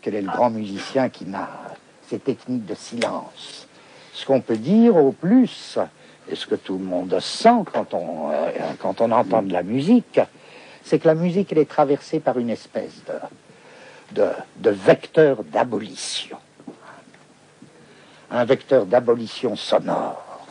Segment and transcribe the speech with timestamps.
[0.00, 1.48] Quel est le grand musicien qui n'a
[2.08, 3.66] ces techniques de silence?
[4.12, 5.78] Ce qu'on peut dire au plus,
[6.28, 8.50] et ce que tout le monde sent quand on, euh,
[8.82, 10.20] entend de la musique,
[10.82, 13.02] c'est que la musique est traversée par une espèce
[14.12, 16.38] de vecteur d'abolition.
[18.30, 20.46] Un vecteur d'abolition sonore.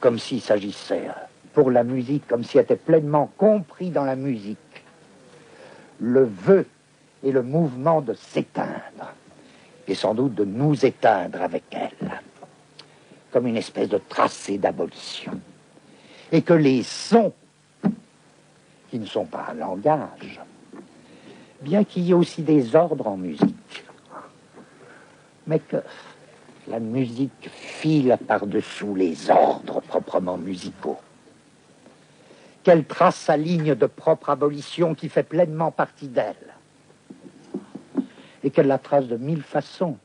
[0.00, 1.08] Comme s'il s'agissait
[1.54, 4.58] pour la musique, comme s'il était pleinement compris dans la musique.
[5.98, 6.66] Le vœu
[7.26, 9.12] et le mouvement de s'éteindre,
[9.88, 12.20] et sans doute de nous éteindre avec elle,
[13.32, 15.32] comme une espèce de tracé d'abolition.
[16.30, 17.32] Et que les sons,
[18.90, 20.40] qui ne sont pas un langage,
[21.62, 23.84] bien qu'il y ait aussi des ordres en musique,
[25.48, 25.82] mais que
[26.68, 30.98] la musique file par-dessous les ordres proprement musicaux,
[32.62, 36.55] qu'elle trace sa ligne de propre abolition qui fait pleinement partie d'elle,
[38.44, 39.98] et qu'elle la trace de mille façons.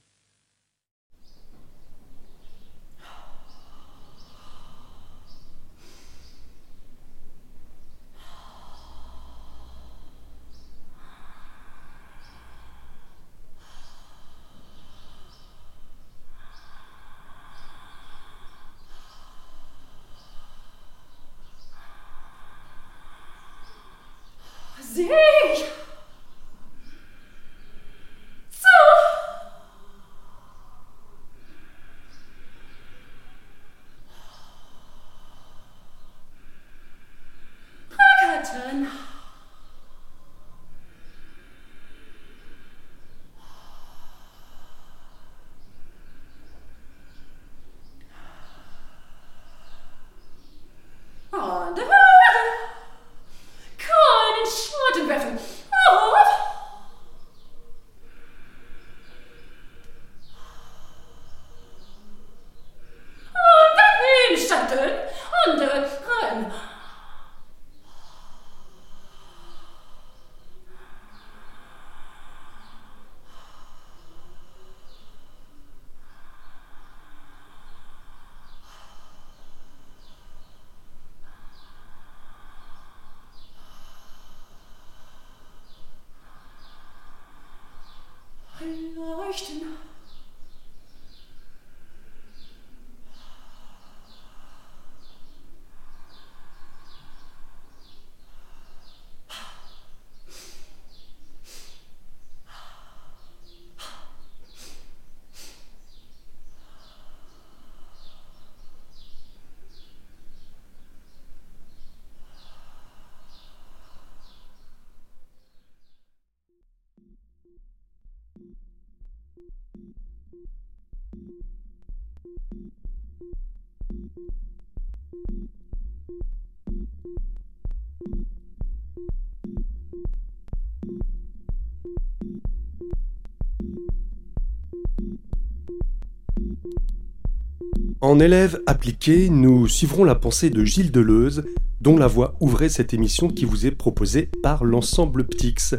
[138.04, 141.44] En élève appliqué, nous suivrons la pensée de Gilles Deleuze,
[141.82, 145.76] dont la voix ouvrait cette émission qui vous est proposée par l'ensemble Ptix.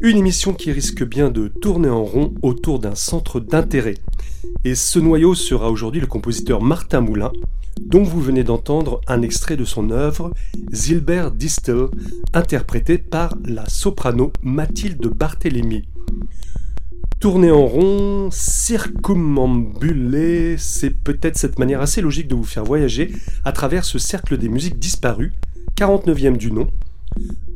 [0.00, 3.94] Une émission qui risque bien de tourner en rond autour d'un centre d'intérêt.
[4.62, 7.32] Et ce noyau sera aujourd'hui le compositeur Martin Moulin,
[7.80, 10.34] dont vous venez d'entendre un extrait de son œuvre,
[10.70, 11.86] Zilbert Distel,
[12.34, 15.88] interprété par la soprano Mathilde Barthélémy.
[17.20, 23.12] Tourner en rond, circumambuler, c'est peut-être cette manière assez logique de vous faire voyager
[23.46, 25.32] à travers ce cercle des musiques disparues,
[25.78, 26.68] 49e du nom.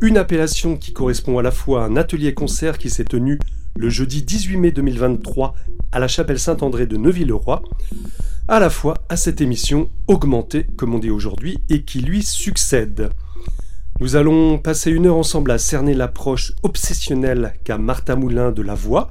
[0.00, 3.38] Une appellation qui correspond à la fois à un atelier-concert qui s'est tenu
[3.76, 5.54] le jeudi 18 mai 2023
[5.94, 7.62] à la chapelle Saint-André de Neuville-le-Roi,
[8.48, 13.10] à la fois à cette émission augmentée, comme on dit aujourd'hui, et qui lui succède.
[14.00, 18.74] Nous allons passer une heure ensemble à cerner l'approche obsessionnelle qu'a Martha Moulin de la
[18.74, 19.08] voix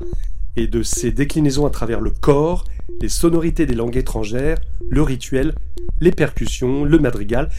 [0.57, 2.65] et de ses déclinaisons à travers le corps,
[3.01, 4.57] les sonorités des langues étrangères,
[4.89, 5.56] le rituel,
[6.01, 7.50] les percussions, le madrigal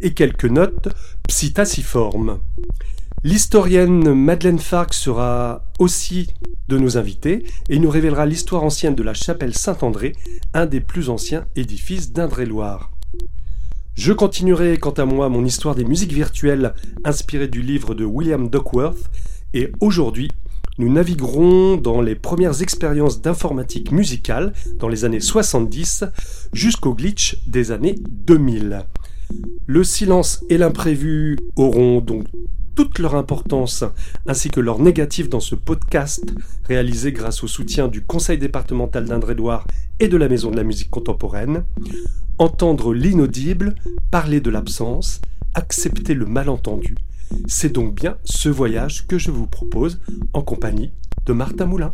[0.00, 0.90] et quelques notes
[1.26, 2.38] psittaciformes.
[3.26, 6.34] L'historienne Madeleine Farc sera aussi
[6.68, 10.12] de nos invités et nous révélera l'histoire ancienne de la chapelle Saint-André,
[10.52, 12.90] un des plus anciens édifices d'Indre-et-Loire.
[13.94, 18.50] Je continuerai quant à moi mon histoire des musiques virtuelles inspirée du livre de William
[18.50, 19.10] Duckworth
[19.54, 20.30] et aujourd'hui
[20.76, 26.04] nous naviguerons dans les premières expériences d'informatique musicale dans les années 70
[26.52, 28.84] jusqu'au glitch des années 2000.
[29.66, 32.26] Le silence et l'imprévu auront donc
[32.74, 33.84] toute leur importance
[34.26, 36.24] ainsi que leur négatif dans ce podcast
[36.64, 39.66] réalisé grâce au soutien du Conseil départemental d'Indre-et-Loire
[40.00, 41.64] et de la Maison de la musique contemporaine.
[42.38, 43.74] Entendre l'inaudible,
[44.10, 45.20] parler de l'absence,
[45.54, 46.96] accepter le malentendu.
[47.46, 50.00] C'est donc bien ce voyage que je vous propose
[50.32, 50.92] en compagnie
[51.26, 51.92] de Martin Moulin.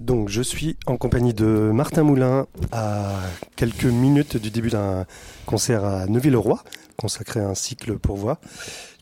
[0.00, 3.20] Donc je suis en compagnie de Martin Moulin à
[3.54, 5.04] quelques minutes du début d'un
[5.44, 6.64] concert à Neuville-le-Roi,
[6.96, 8.40] consacré à un cycle pour voix,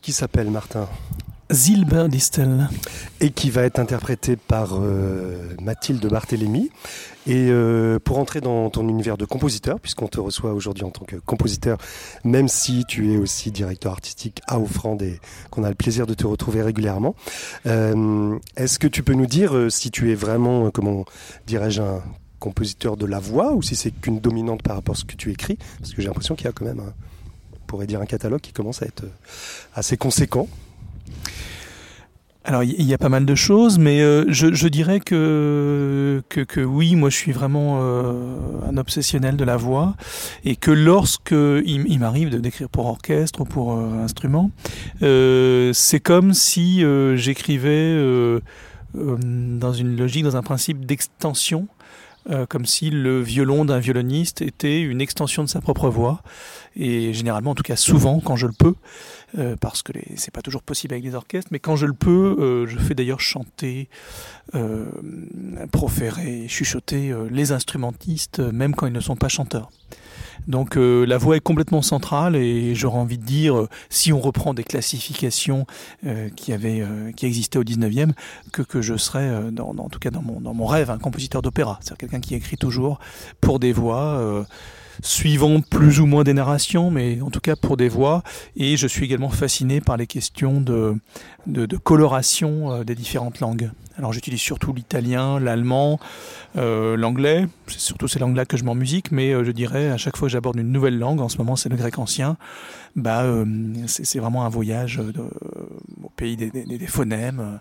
[0.01, 0.89] qui s'appelle Martin
[1.51, 2.69] Zilbert Distel.
[3.21, 6.69] Et qui va être interprété par euh, Mathilde Barthélémy.
[7.27, 11.05] Et euh, pour entrer dans ton univers de compositeur, puisqu'on te reçoit aujourd'hui en tant
[11.05, 11.77] que compositeur,
[12.23, 15.19] même si tu es aussi directeur artistique à Offrande et
[15.51, 17.15] qu'on a le plaisir de te retrouver régulièrement,
[17.65, 21.05] euh, est-ce que tu peux nous dire si tu es vraiment, comment
[21.45, 22.01] dirais-je, un
[22.39, 25.29] compositeur de la voix ou si c'est qu'une dominante par rapport à ce que tu
[25.31, 25.57] écris?
[25.79, 28.53] Parce que j'ai l'impression qu'il y a quand même, on pourrait dire, un catalogue qui
[28.53, 29.03] commence à être
[29.75, 30.47] assez conséquent.
[32.49, 36.95] Alors il y, a pas mal de choses, mais euh, je, dirais que, que, oui,
[36.95, 38.33] moi je suis vraiment euh,
[38.67, 39.93] un obsessionnel de la voix
[40.45, 44.49] et que lorsque il, m'arrive de d'écrire pour orchestre ou pour euh, instrument,
[44.99, 48.41] c'est comme si j'écrivais
[48.95, 51.67] dans une logique, dans un principe d'extension
[52.29, 56.21] euh, comme si le violon d'un violoniste était une extension de sa propre voix.
[56.75, 58.75] Et généralement, en tout cas souvent, quand je le peux,
[59.37, 62.35] euh, parce que c'est pas toujours possible avec les orchestres, mais quand je le peux,
[62.39, 63.89] euh, je fais d'ailleurs chanter,
[65.71, 69.69] proférer, chuchoter les instrumentistes, même quand ils ne sont pas chanteurs.
[70.47, 74.19] Donc euh, la voix est complètement centrale et j'aurais envie de dire, euh, si on
[74.19, 75.65] reprend des classifications
[76.05, 76.83] euh, qui, avaient,
[77.15, 78.11] qui existaient au 19e,
[78.51, 79.29] que, que je serais,
[79.59, 81.79] en tout cas dans mon, dans mon rêve, un compositeur d'opéra.
[81.81, 82.99] C'est-à-dire quelqu'un qui écrit toujours
[83.41, 84.45] pour des voix
[85.01, 88.23] suivant plus ou moins des narrations, mais en tout cas pour des voix.
[88.55, 90.95] Et je suis également fasciné par les questions de,
[91.47, 93.71] de, de coloration des différentes langues.
[93.99, 95.99] Alors j'utilise surtout l'italien, l'allemand,
[96.55, 97.47] euh, l'anglais.
[97.67, 100.15] C'est surtout ces langues-là que je mets en musique, mais euh, je dirais à chaque
[100.15, 102.37] fois que j'aborde une nouvelle langue, en ce moment c'est le grec ancien,
[102.95, 103.45] bah euh,
[103.87, 105.01] c'est vraiment un voyage
[106.01, 107.59] au pays des, des phonèmes.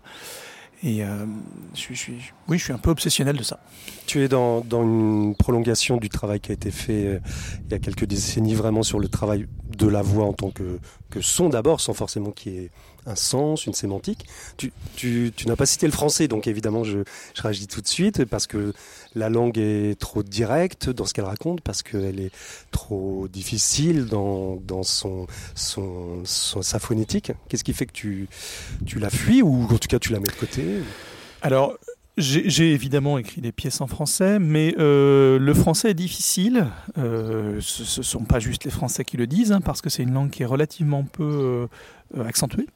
[0.84, 1.26] Et euh,
[1.74, 3.58] je, suis, oui, je suis un peu obsessionnel de ça.
[4.06, 7.20] Tu es dans, dans une prolongation du travail qui a été fait euh,
[7.66, 10.78] il y a quelques décennies, vraiment sur le travail de la voix en tant que,
[11.10, 12.70] que son d'abord, sans forcément qu'il y ait
[13.08, 14.26] un sens, une sémantique.
[14.96, 16.98] Tu, n'as pas cité le français, donc évidemment je,
[17.36, 18.72] réagis tout de suite parce que
[19.14, 22.32] la langue est trop directe dans ce qu'elle raconte, parce qu'elle est
[22.70, 27.32] trop difficile dans, son, sa phonétique.
[27.48, 28.28] Qu'est-ce qui fait que tu,
[28.86, 30.64] tu la fuis ou en tout cas tu la mets de côté?
[31.40, 31.78] Alors,
[32.18, 36.66] j'ai évidemment écrit des pièces en français, mais euh, le français est difficile.
[36.98, 40.02] Euh, ce ne sont pas juste les Français qui le disent, hein, parce que c'est
[40.02, 41.68] une langue qui est relativement peu
[42.16, 42.66] euh, accentuée.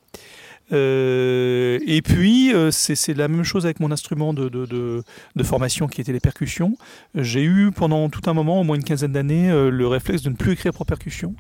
[0.73, 5.03] Euh, et puis, euh, c'est la même chose avec mon instrument de,
[5.43, 6.77] formation qui était les percussions.
[7.15, 10.31] J'ai eu pendant tout un moment, au moins une quinzaine d'années, euh, le réflexe de
[10.31, 11.35] ne plus écrire pour percussion.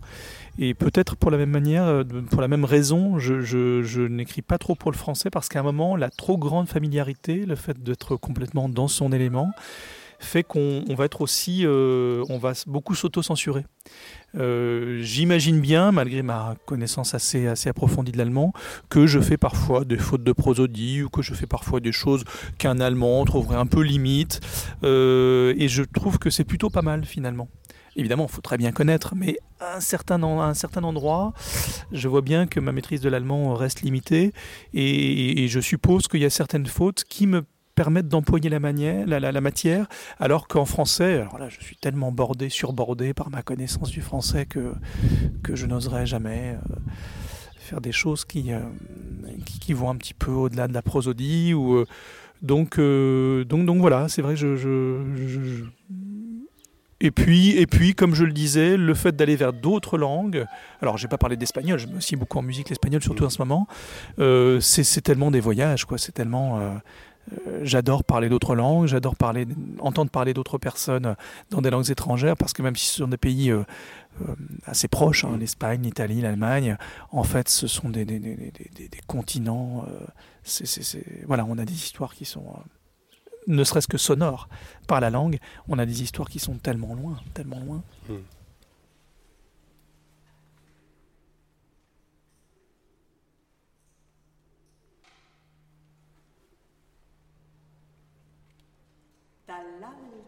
[0.58, 4.90] Et peut-être pour la même manière, pour la même raison, je n'écris pas trop pour
[4.90, 8.86] le français parce qu'à un moment, la trop grande familiarité, le fait d'être complètement dans
[8.86, 9.50] son élément,
[10.22, 13.64] fait qu'on va être aussi, on va beaucoup s'auto-censurer.
[14.34, 18.52] Euh, j'imagine bien, malgré ma connaissance assez, assez approfondie de l'allemand,
[18.88, 22.24] que je fais parfois des fautes de prosodie ou que je fais parfois des choses
[22.58, 24.40] qu'un allemand trouverait un peu limite.
[24.84, 27.48] Euh, et je trouve que c'est plutôt pas mal finalement.
[27.94, 31.34] Évidemment, il faut très bien connaître, mais à un certain, un certain endroit,
[31.92, 34.32] je vois bien que ma maîtrise de l'allemand reste limitée
[34.72, 37.42] et, et je suppose qu'il y a certaines fautes qui me
[37.74, 39.86] permettent d'employer la, matière,
[40.18, 44.46] alors qu'en français, alors là, je suis tellement bordé, surbordé par ma connaissance du français
[44.46, 44.74] que,
[45.42, 46.74] que je n'oserais jamais euh,
[47.56, 48.60] faire des choses qui, euh,
[49.60, 51.54] qui, vont un petit peu au-delà de la prosodie.
[51.54, 51.86] Ou, euh,
[52.42, 55.64] donc, donc, donc voilà, c'est vrai que je,
[57.00, 60.44] et puis, et puis, comme je le disais, le fait d'aller vers d'autres langues,
[60.80, 63.40] alors j'ai pas parlé d'espagnol, je me aussi beaucoup en musique l'espagnol, surtout en ce
[63.40, 63.66] moment,
[64.60, 66.60] c'est tellement des voyages, quoi, c'est tellement...
[67.30, 69.46] Euh, j'adore parler d'autres langues, j'adore parler,
[69.78, 71.16] entendre parler d'autres personnes
[71.50, 73.62] dans des langues étrangères, parce que même si ce sont des pays euh,
[74.22, 74.34] euh,
[74.66, 76.76] assez proches, hein, l'Espagne, l'Italie, l'Allemagne,
[77.10, 78.50] en fait, ce sont des, des, des,
[78.88, 79.86] des continents.
[81.26, 82.44] voilà, on a des histoires qui sont,
[83.46, 84.48] ne serait-ce que sonores
[84.86, 85.38] par la langue,
[85.68, 87.82] on a des histoires qui sont tellement loin, tellement loin.
[88.08, 88.16] Hmm.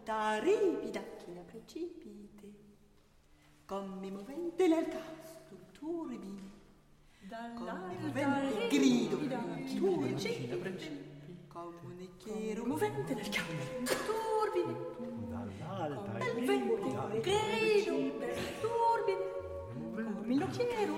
[0.05, 2.53] tutta ripida china precipite,
[3.65, 6.43] come movente l'ercasto turbine,
[7.57, 10.59] come movente grido turbine,
[11.49, 14.77] come un chiero movente nel campo turbine,
[15.31, 16.77] dall'alta il vento
[17.21, 17.95] grido
[18.61, 19.25] turbine,
[19.73, 20.97] come un chiero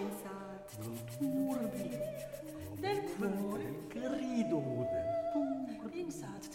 [1.17, 2.46] turbine.
[2.78, 3.75] Del cuore.
[3.88, 4.61] Grido
[5.33, 6.12] turbine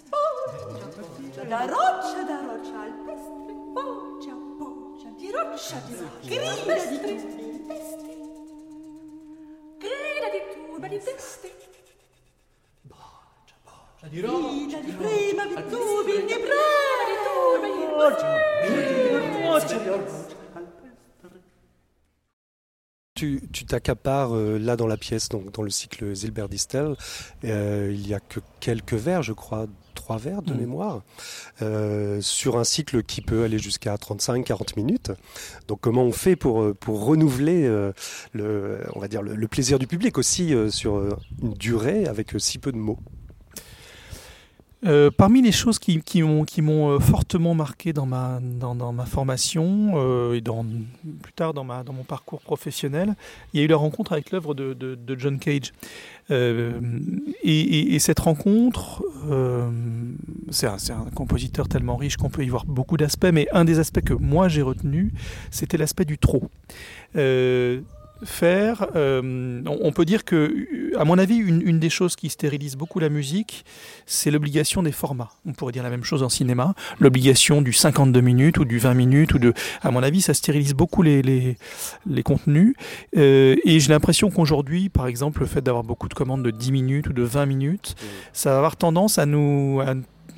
[0.09, 6.27] Poggia da roccia da roccia al pestre Poggia poggia di roccia di roccia.
[6.27, 8.11] Grida di turba di teste
[9.77, 11.49] Grida di turba di teste.
[14.09, 20.29] Di roccia Grida di prima di tubi di prima di turba di roccia di roccia.
[20.29, 20.40] Tu
[23.51, 26.95] tu t'accapares euh, là dans la pièce, donc dans le cycle Zilberdistel.
[27.43, 30.57] Euh, il y a que quelques vers, je crois, trois vers de Mm.
[30.57, 31.03] mémoire,
[31.61, 35.11] euh, sur un cycle qui peut aller jusqu'à 35-40 minutes.
[35.67, 37.67] Donc comment on fait pour, pour renouveler
[38.33, 40.97] le, on va dire le, le plaisir du public aussi sur
[41.41, 42.99] une durée avec si peu de mots?
[44.83, 50.41] Euh, parmi les choses qui, m'ont euh, fortement marqué dans ma formation euh, et
[51.21, 53.15] plus tard dans mon parcours professionnel,
[53.53, 55.71] il y a eu la rencontre avec l'œuvre de, John Cage.
[56.29, 56.33] Et,
[57.43, 59.03] et- et cette rencontre,
[60.49, 63.79] c'est un, un compositeur tellement riche qu'on peut y voir beaucoup d'aspects, mais un des
[63.79, 65.11] aspects que moi j'ai retenu,
[65.51, 66.49] c'était l'aspect du trop.
[68.23, 72.29] Faire, euh, on, on peut dire que, à mon avis, une, une des choses qui
[72.29, 73.65] stérilise beaucoup la musique,
[74.05, 75.31] c'est l'obligation des formats.
[75.45, 78.93] On pourrait dire la même chose en cinéma, l'obligation du 52 minutes ou du 20
[78.93, 81.57] minutes ou de, à mon avis, ça stérilise beaucoup les, les,
[82.05, 82.75] les contenus.
[83.17, 86.71] Euh, et j'ai l'impression qu'aujourd'hui, par exemple, le fait d'avoir beaucoup de commandes de 10
[86.71, 87.95] minutes ou de 20 minutes,
[88.33, 89.95] ça va avoir tendance à nous, à,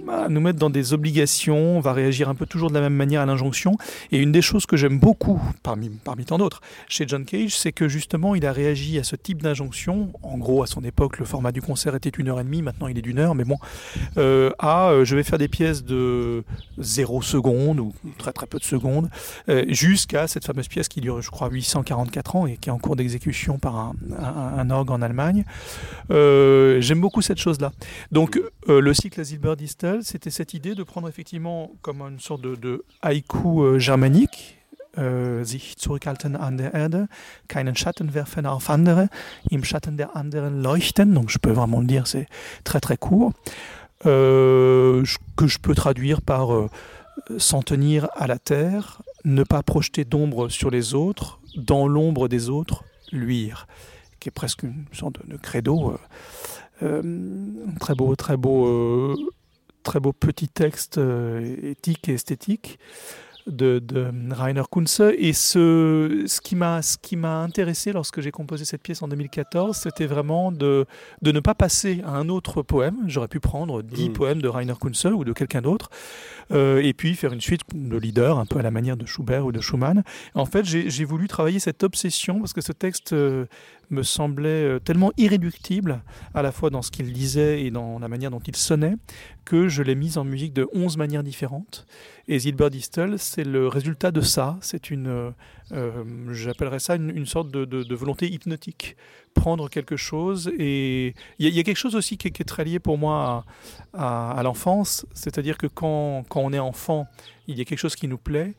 [0.10, 2.94] à nous mettre dans des obligations, on va réagir un peu toujours de la même
[2.94, 3.78] manière à l'injonction.
[4.12, 5.90] Et une des choses que j'aime beaucoup, parmi,
[6.26, 10.12] tant d'autres, chez John Cage, c'est que justement, il a réagi à ce type d'injonction.
[10.24, 12.88] En gros, à son époque, le format du concert était une heure et demie, maintenant
[12.88, 13.58] il est d'une heure, mais bon,
[14.18, 16.44] euh, à euh, je vais faire des pièces de
[16.78, 19.10] 0 secondes ou très très peu de secondes,
[19.50, 22.80] euh, jusqu'à cette fameuse pièce qui dure, je crois, 844 ans et qui est en
[22.80, 25.46] cours d'exécution par un, orgue en Allemagne.
[26.12, 27.72] Euh, J'aime beaucoup cette chose-là.
[28.12, 29.22] Donc, le cycle
[30.02, 34.60] C'était cette idée de prendre effectivement comme une sorte de, de haïku euh, germanique.
[35.00, 37.08] Euh, sich zurückhalten an der Erde,
[37.48, 39.10] keinen Schatten werfen auf andere,
[39.50, 41.16] im Schatten der anderen leuchten.
[41.16, 42.28] Donc je peux vraiment le dire, c'est
[42.64, 43.34] très très court.
[44.06, 45.04] Euh,
[45.36, 46.70] que je peux traduire par euh,
[47.40, 52.50] s'en tenir à la terre, ne pas projeter d'ombre sur les autres, dans l'ombre des
[52.50, 53.66] autres, luire,
[54.20, 55.92] qui est presque une sorte de, de credo.
[55.92, 55.98] euh,
[56.84, 57.02] euh,
[57.80, 59.16] très beau, très beau, euh,
[59.84, 62.80] très beau petit texte euh, éthique et esthétique
[63.46, 65.02] de, de Rainer Kunze.
[65.18, 69.08] Et ce, ce qui m'a ce qui m'a intéressé lorsque j'ai composé cette pièce en
[69.10, 70.86] 2014, c'était vraiment de,
[71.22, 72.96] de ne pas passer à un autre poème.
[73.08, 74.14] J'aurais pu prendre dix Mm.
[74.14, 75.90] poèmes de Rainer Kunze ou de quelqu'un d'autre,
[76.52, 79.46] euh, et puis faire une suite de leader, un peu à la manière de Schubert
[79.46, 80.04] ou de Schumann.
[80.36, 83.46] En fait, j'ai j'ai voulu travailler cette obsession parce que ce texte euh,
[83.94, 86.02] me semblait euh, tellement irréductible,
[86.34, 88.96] à la fois dans ce qu'il disait et dans la manière dont il sonnait,
[89.46, 91.86] que je l'ai mise en musique de 11 manières différentes.
[92.28, 94.58] Et Zilberdistel, c'est le résultat de ça.
[94.62, 95.32] C'est une, euh,
[95.74, 98.96] euh, j'appellerais ça une, sorte de, de- volonté hypnotique.
[99.34, 102.98] Prendre quelque chose et il y, a- quelque chose aussi qui, est- très lié pour
[102.98, 103.46] moi
[103.94, 107.08] à, à- à l'enfance, c'est-à-dire que quand, quand on est enfant,
[107.48, 108.54] il y a quelque chose qui nous plaît.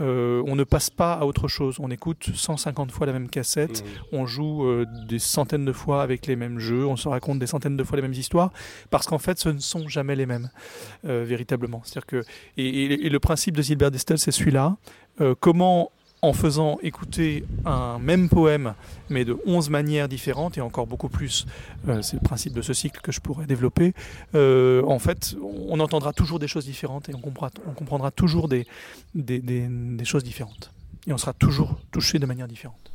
[0.00, 1.76] Euh, on ne passe pas à autre chose.
[1.80, 6.26] On écoute 150 fois la même cassette, on joue euh, des centaines de fois avec
[6.26, 8.52] les mêmes jeux, on se raconte des centaines de fois les mêmes histoires,
[8.90, 10.50] parce qu'en fait, ce ne sont jamais les mêmes,
[11.06, 11.82] euh, véritablement.
[11.84, 12.22] C'est-à-dire que
[12.56, 14.76] et, et- et le principe de Gilbert Destel, c'est celui-là.
[15.40, 15.90] Comment,
[16.22, 18.74] en faisant écouter un même poème,
[19.08, 21.46] mais de 11 manières différentes, et encore beaucoup plus,
[21.88, 23.94] euh, c'est le principe de ce cycle que je pourrais développer,
[24.34, 25.36] euh, en fait,
[25.68, 28.66] on entendra toujours des choses différentes et on comprendra, toujours des
[30.04, 30.72] choses différentes.
[31.06, 32.92] Et on sera toujours touché de manière différente.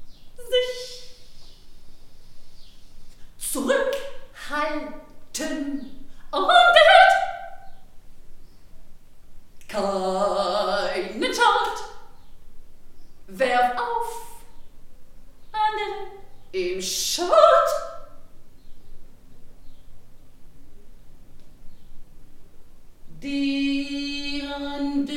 [13.35, 14.43] Werf auf
[15.51, 16.11] andere
[16.51, 17.29] im Schatt.
[23.23, 25.07] Die anderen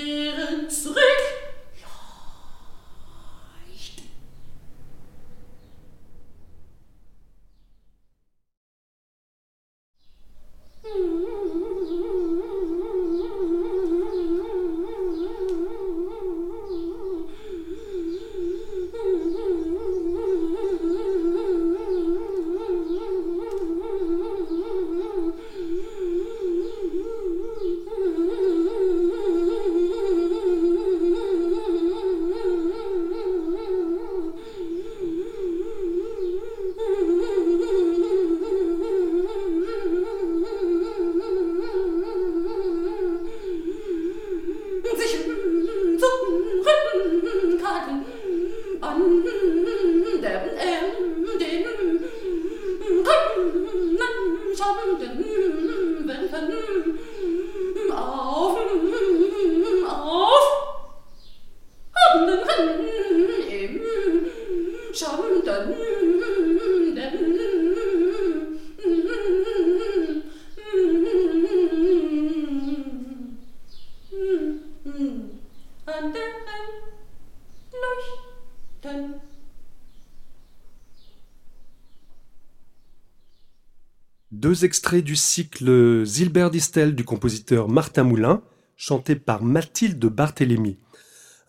[84.57, 88.41] Deux extraits du cycle Zilbert d'Istel du compositeur Martin Moulin,
[88.79, 90.79] chanté par Mathilde Barthélémy.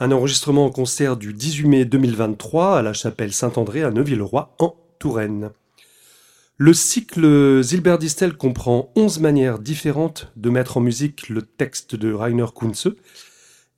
[0.02, 4.76] Un enregistrement en concert du 18 mai 2023 à la chapelle Saint-André à Neuville-le-Roi en
[5.00, 5.52] Touraine.
[6.58, 12.12] Le cycle Zilbert d'Istel comprend 11 manières différentes de mettre en musique le texte de
[12.12, 12.94] Rainer Kunze.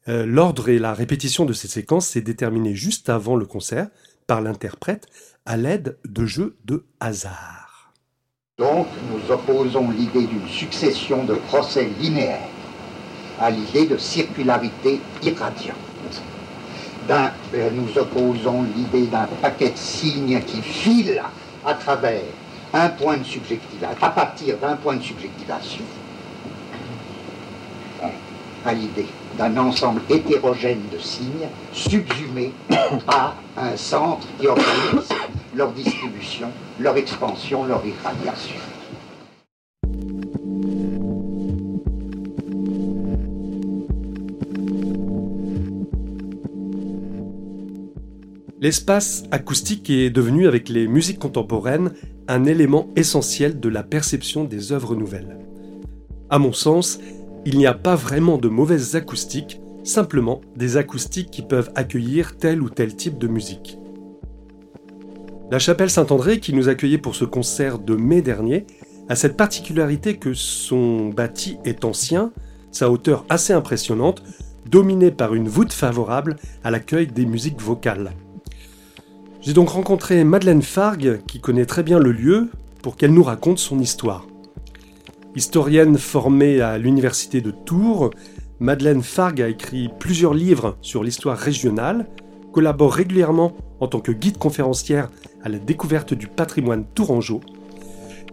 [0.08, 3.90] Euh, L'ordre et la répétition de ces séquences est déterminé juste avant le concert
[4.26, 5.06] par l'interprète
[5.46, 7.69] à l'aide de jeux de hasard.
[8.60, 12.50] Donc, nous opposons l'idée d'une succession de procès linéaires
[13.40, 15.78] à l'idée de circularité irradiante.
[17.10, 21.24] Euh, nous opposons l'idée d'un paquet de signes qui file
[21.66, 22.22] à travers
[22.74, 25.86] un point de subjectivation, à partir d'un point de subjectivation,
[28.66, 32.52] à l'idée d'un ensemble hétérogène de signes subsumés
[33.08, 35.08] à un centre qui organise
[35.60, 36.48] leur distribution,
[36.80, 38.56] leur expansion, leur irradiation.
[48.62, 51.92] L'espace acoustique est devenu, avec les musiques contemporaines,
[52.30, 55.40] un élément essentiel de la perception des œuvres nouvelles.
[56.30, 57.02] À mon sens,
[57.46, 62.62] il n'y a pas vraiment de mauvaises acoustiques, simplement des acoustiques qui peuvent accueillir tel
[62.62, 63.79] ou tel type de musique.
[65.52, 68.68] La chapelle Saint-André, qui nous accueillait pour ce concert de mai dernier,
[69.08, 72.32] a cette particularité que son bâti est ancien,
[72.72, 74.22] sa hauteur assez impressionnante,
[74.68, 78.12] dominée par une voûte favorable à l'accueil des musiques vocales.
[79.42, 82.50] J'ai donc rencontré Madeleine Fargue, qui connaît très bien le lieu,
[82.84, 84.28] pour qu'elle nous raconte son histoire.
[85.36, 88.12] Historienne formée à l'université de Tours,
[88.60, 92.06] Madeleine Fargue a écrit plusieurs livres sur l'histoire régionale,
[92.54, 95.10] collabore régulièrement en tant que guide conférencière
[95.44, 97.42] à la découverte du patrimoine tourangeau,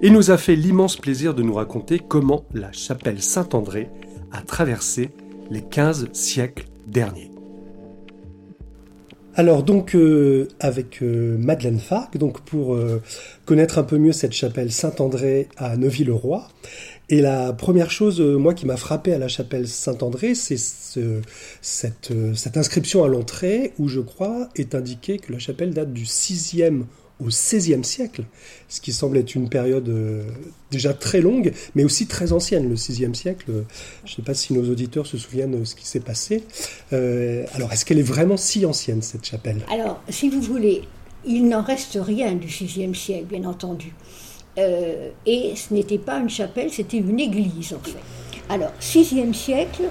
[0.03, 3.89] et nous a fait l'immense plaisir de nous raconter comment la chapelle Saint-André
[4.33, 5.11] a traversé
[5.51, 7.31] les 15 siècles derniers.
[9.39, 13.03] Alors donc euh, avec euh, Madeleine Farc, donc pour euh,
[13.45, 16.49] connaître un peu mieux cette chapelle Saint-André à Neuville-le-Roi.
[17.09, 21.21] Et la première chose, moi, qui m'a frappé à la chapelle Saint-André, c'est ce,
[21.63, 26.83] cette, inscription à l'entrée où je crois est indiqué que la chapelle date du 6e
[27.21, 28.25] au XVIe siècle,
[28.69, 30.25] ce qui semble être une période euh,
[30.71, 33.65] déjà très longue, mais aussi très ancienne, le VIe siècle.
[34.05, 36.43] Je ne sais pas si nos auditeurs se souviennent de ce qui s'est passé.
[36.93, 39.65] Euh, alors, est-ce qu'elle est vraiment si ancienne, cette chapelle?
[39.73, 40.83] Alors, si vous voulez,
[41.25, 43.95] il n'en reste rien du VIe siècle, bien entendu.
[44.59, 47.99] Euh, et ce n'était pas une chapelle, c'était une église, en fait.
[48.49, 49.85] Alors, VIe siècle,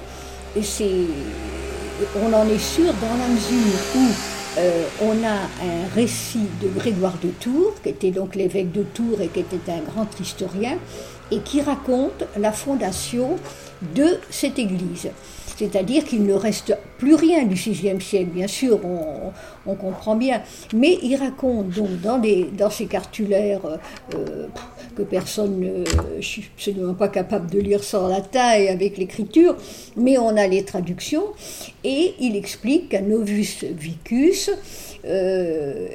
[0.62, 1.06] c'est,
[2.16, 4.06] on en est sûr dans la mesure où
[4.58, 9.20] euh, on a un récit de Grégoire de Tours, qui était donc l'évêque de Tours
[9.20, 10.78] et qui était un grand historien,
[11.30, 13.36] et qui raconte la fondation
[13.94, 15.10] de cette église.
[15.56, 20.42] C'est-à-dire qu'il ne reste plus rien du VIe siècle, bien sûr, on, comprend bien.
[20.74, 23.60] Mais il raconte donc dans, ces cartulaires
[24.14, 24.46] euh,
[24.96, 25.84] que personne ne.
[26.20, 29.56] Je suis absolument pas capable de lire en latin et avec l'écriture,
[29.96, 31.26] mais on a les traductions.
[31.84, 34.50] Et il explique qu'à Novus Vicus,
[35.06, 35.86] euh,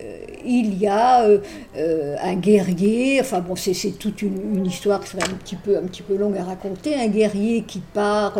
[0.46, 1.40] il y a euh,
[1.76, 5.84] euh, un guerrier, enfin bon, c'est toute une, histoire qui serait un petit, peu, un
[5.84, 8.40] petit peu longue à raconter, un guerrier qui part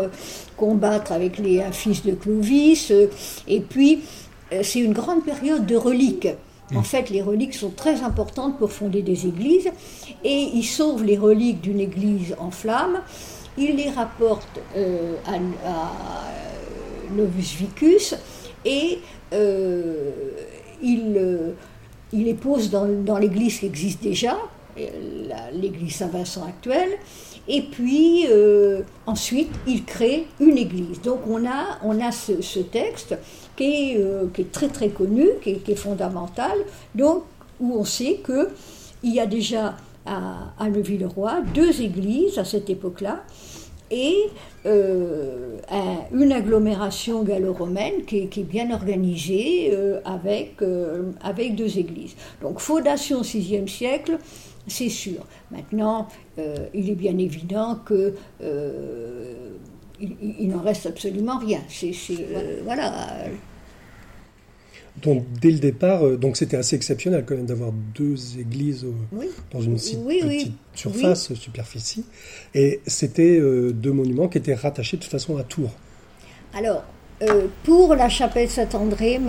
[0.56, 2.94] combattre avec les, un fils de Clovis,
[3.48, 4.04] et puis
[4.62, 6.30] c'est une grande période de reliques.
[6.76, 6.84] En mm.
[6.84, 9.70] fait, les reliques sont très importantes pour fonder des églises,
[10.24, 13.02] et il sauve les reliques d'une église en flammes,
[13.58, 14.60] il les rapporte
[15.26, 15.34] à,
[15.68, 15.92] à
[17.16, 18.16] Novus Vicus,
[18.66, 19.00] et
[19.34, 21.52] il, euh,
[22.12, 24.38] il les pose dans, dans l'église qui existe déjà,
[25.54, 26.92] l'église Saint-Vincent actuelle,
[27.48, 31.02] et puis euh, ensuite il crée une église.
[31.02, 33.18] Donc on a, on a ce, texte
[33.56, 36.58] qui est, euh, qui est, très très connu, qui est, fondamental,
[36.96, 37.24] donc
[37.60, 39.76] où on sait qu'il y a déjà
[40.06, 43.24] à, à Neuville-le-Roi deux églises à cette époque-là,
[43.94, 44.30] et
[44.66, 45.58] euh,
[46.14, 50.60] une agglomération gallo-romaine qui, est bien organisée avec,
[51.22, 52.16] avec deux églises.
[52.42, 54.18] Donc fondation 6e siècle,
[54.68, 55.26] c'est sûr.
[55.52, 59.34] Maintenant, euh, il est bien évident que euh,
[60.00, 61.60] il, il n'en reste absolument rien.
[61.68, 63.26] C'est, euh, voilà.
[65.02, 69.28] Donc dès le départ, donc c'était assez exceptionnel quand même d'avoir deux églises Oui.
[69.52, 70.38] dans une si Oui, oui.
[70.38, 72.04] petite surface, superficie,
[72.54, 75.72] et c'était deux monuments qui étaient rattachés de toute façon à Tours.
[76.54, 76.84] Alors,
[77.22, 79.20] euh, pour la chapelle Saint-André,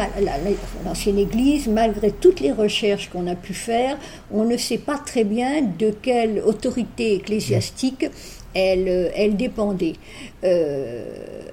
[0.85, 3.98] l'ancienne église, malgré toutes les recherches qu'on a pu faire,
[4.31, 8.07] on ne sait pas très bien de quelle autorité ecclésiastique
[8.55, 9.94] elle, euh, dépendait.
[10.44, 11.05] Euh,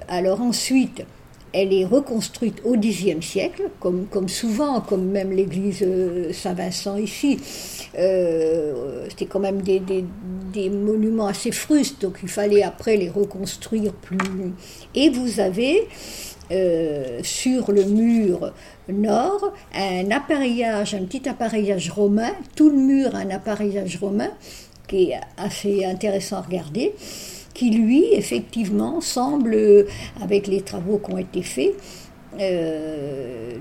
[0.08, 1.02] alors ensuite,
[1.52, 5.84] elle est reconstruite au Xe siècle, comme, souvent, comme même l'église
[6.32, 7.38] Saint-Vincent ici.
[7.92, 14.18] C'était quand même des- des monuments assez frustes, donc il fallait après les reconstruire plus.
[14.94, 15.88] Et vous avez
[16.50, 18.52] euh, sur le mur
[18.88, 24.30] nord un appareillage, un petit appareillage romain, tout le mur un appareillage romain
[24.88, 26.92] qui est assez intéressant à regarder,
[27.54, 29.86] qui lui effectivement semble,
[30.20, 31.74] avec les travaux qui ont été faits,
[32.40, 33.54] euh,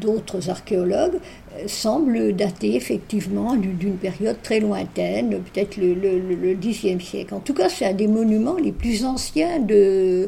[0.00, 1.18] d'autres archéologues
[1.66, 7.34] semble dater effectivement du- d'une période très lointaine, peut-être le, le, Xe siècle.
[7.34, 10.26] En tout cas, c'est un des monuments les plus anciens euh,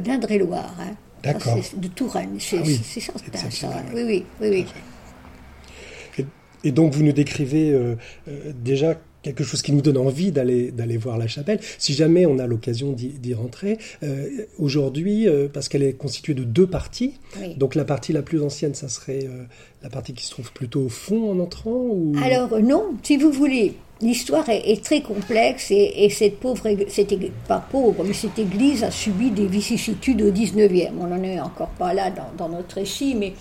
[0.00, 0.74] d'Indre-et-Loire.
[1.22, 1.58] D'accord.
[1.62, 4.02] c'est de Touraine, c'est Ah exceptionnel, oui.
[4.04, 6.26] Oui, oui, oui, oui.
[6.64, 7.96] Et donc vous nous décrivez euh,
[8.28, 11.60] euh, déjà quelque chose qui nous donne envie d'aller d'aller voir la chapelle.
[11.78, 14.26] Si jamais on a l'occasion d'y rentrer, euh,
[14.58, 17.54] aujourd'hui, euh, parce qu'elle est constituée de deux parties, Oui.
[17.56, 19.44] donc la partie la plus ancienne, ça serait euh,
[19.82, 22.14] la partie qui se trouve plutôt au fond en entrant ou...
[22.22, 27.14] Alors non, si vous voulez, l'histoire est, est très complexe et, et cette pauvre, cette
[27.46, 30.90] pas pauvre, mais cette église a subi des vicissitudes au 19e.
[31.00, 33.32] On n'en est encore pas là dans, dans notre récit, mais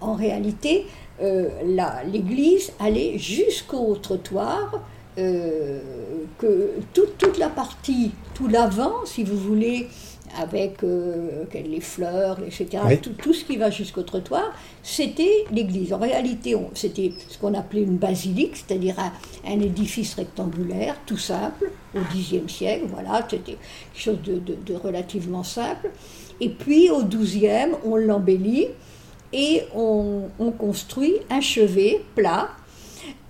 [0.00, 0.84] en réalité,
[1.22, 1.48] euh,
[2.12, 4.80] l'église allait jusqu'au trottoir.
[5.16, 5.78] euh,
[6.38, 9.86] que toute, toute la partie, tout l'avant, si vous voulez,
[10.36, 12.98] avec euh, les fleurs, etc., Oui.
[12.98, 15.92] tout, tout ce qui va jusqu'au trottoir, c'était l'église.
[15.92, 19.12] En réalité, c'était ce qu'on appelait une basilique, c'est-à-dire un,
[19.48, 23.58] un édifice rectangulaire, tout simple, au Xe siècle, voilà, c'était quelque
[23.94, 25.90] chose de, de- de relativement simple.
[26.40, 28.66] Et puis au XIIe, on l'embellit
[29.34, 32.48] et on, on construit un chevet plat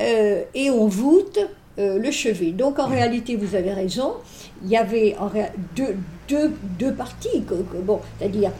[0.02, 1.38] euh, et on voûte
[1.78, 2.50] euh, le chevet.
[2.52, 4.12] Donc en réalité, vous avez raison,
[4.62, 5.30] il y avait en
[5.74, 5.96] deux,
[6.28, 7.42] deux, deux parties,
[7.84, 8.52] bon, c'est-à-dire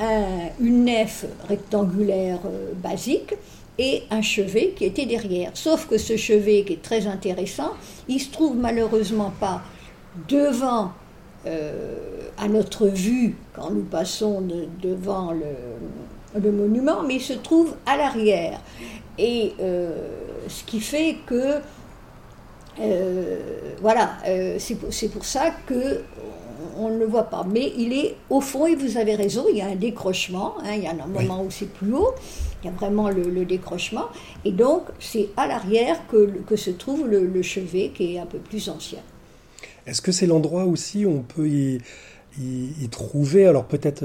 [0.00, 3.34] un- une nef rectangulaire euh, basique
[3.78, 5.50] et un chevet qui était derrière.
[5.54, 7.72] Sauf que ce chevet qui est très intéressant,
[8.08, 9.60] il se trouve malheureusement pas
[10.28, 10.92] devant
[12.36, 15.46] à notre vue quand nous passons de- devant le,
[16.34, 18.60] le monument, mais il se trouve à l'arrière.
[19.18, 19.96] Et euh,
[20.48, 21.54] ce qui fait que
[22.80, 23.38] euh,
[23.80, 24.76] voilà, euh, c'est
[25.10, 26.02] pour, ça que
[26.76, 27.44] on, ne le voit pas.
[27.50, 30.54] Mais il est au fond, et vous avez raison, il y a un décrochement.
[30.62, 32.14] hein, il y a un moment où c'est plus haut.
[32.62, 34.06] Il y a vraiment le, le décrochement.
[34.44, 38.38] Et donc, c'est à l'arrière que, se trouve le, le chevet qui est un peu
[38.38, 39.00] plus ancien.
[39.86, 41.80] Est-ce que c'est l'endroit aussi où on peut y,
[42.38, 44.04] y- y trouver, alors peut-être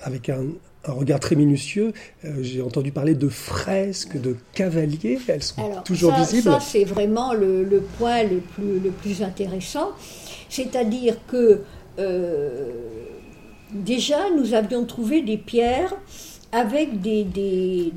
[0.00, 0.44] avec un,
[0.84, 1.92] un regard très minutieux,
[2.24, 6.60] euh, j'ai entendu parler de fresques, de cavaliers, elles sont Alors, toujours ça, visibles Ça,
[6.60, 9.90] c'est vraiment le, le point le plus, le plus intéressant.
[10.48, 11.60] C'est-à-dire que
[11.98, 12.70] euh,
[13.72, 15.94] déjà, nous avions trouvé des pierres
[16.50, 17.92] avec des, des,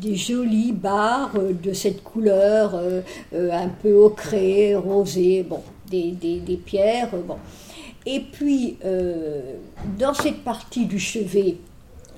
[0.00, 3.00] des jolies barres de cette couleur euh,
[3.32, 7.08] un peu ocrée, rosée, bon, des, des, pierres.
[7.26, 7.36] bon.
[8.04, 8.76] Et puis,
[9.98, 11.56] dans cette partie du chevet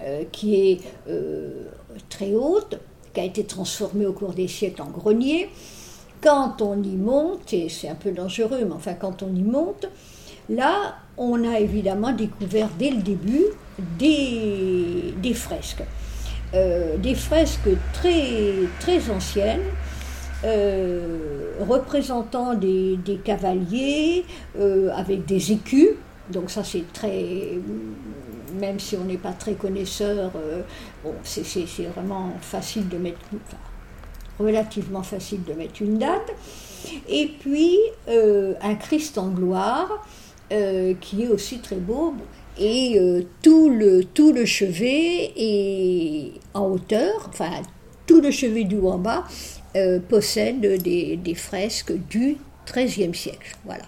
[0.01, 1.65] euh, qui est euh,
[2.09, 2.79] très haute,
[3.13, 5.49] qui a été transformée au cours des siècles en grenier,
[6.23, 9.89] quand on y monte, et c'est un peu dangereux, mais enfin quand on y monte,
[10.49, 13.47] là, on a évidemment découvert dès le début
[13.99, 15.83] des, fresques.
[16.55, 19.63] Euh, des fresques très, très anciennes,
[21.69, 24.25] représentant des, cavaliers
[24.95, 25.91] avec des écus.
[26.31, 27.59] Donc ça c'est très,
[28.55, 30.63] même si on n'est pas très connaisseur, euh,
[31.23, 33.19] c'est vraiment facile de mettre,
[34.39, 36.33] relativement facile de mettre une date.
[37.09, 37.77] Et puis
[38.09, 40.07] euh, un Christ en gloire
[40.53, 42.15] euh, qui est aussi très beau.
[42.61, 42.99] Et
[43.41, 47.51] tout, le, chevet est en hauteur, enfin
[48.05, 49.25] tout le chevet du haut en bas
[50.09, 53.57] possède des, des fresques du XIIIe siècle.
[53.65, 53.85] Voilà.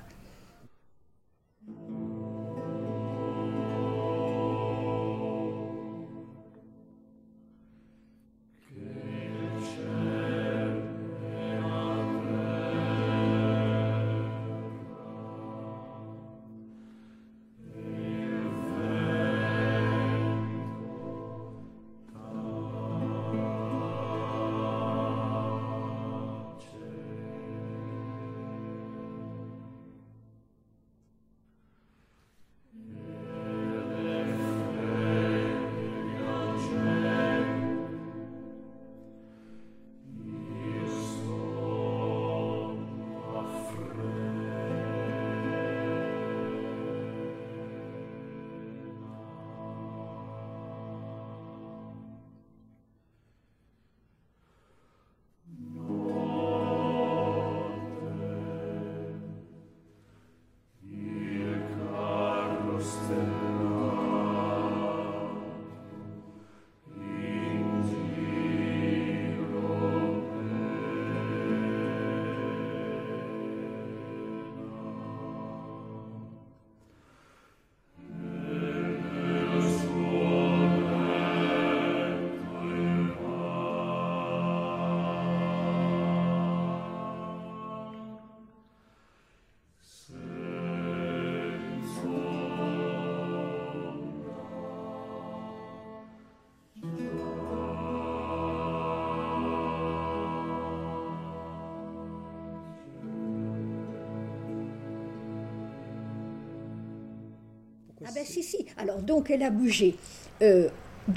[108.20, 108.66] Ben si, si.
[108.76, 109.94] Alors donc elle a bougé.
[110.42, 110.68] Euh,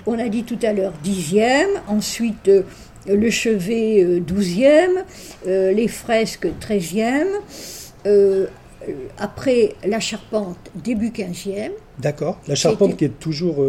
[0.06, 2.64] on a dit tout à l'heure dixième, ensuite euh,
[3.08, 5.04] le chevet euh, douzième,
[5.46, 7.28] les fresques treizième,
[9.18, 11.74] après la charpente début quinzième.
[12.00, 12.40] D'accord.
[12.48, 13.64] La charpente qui est toujours,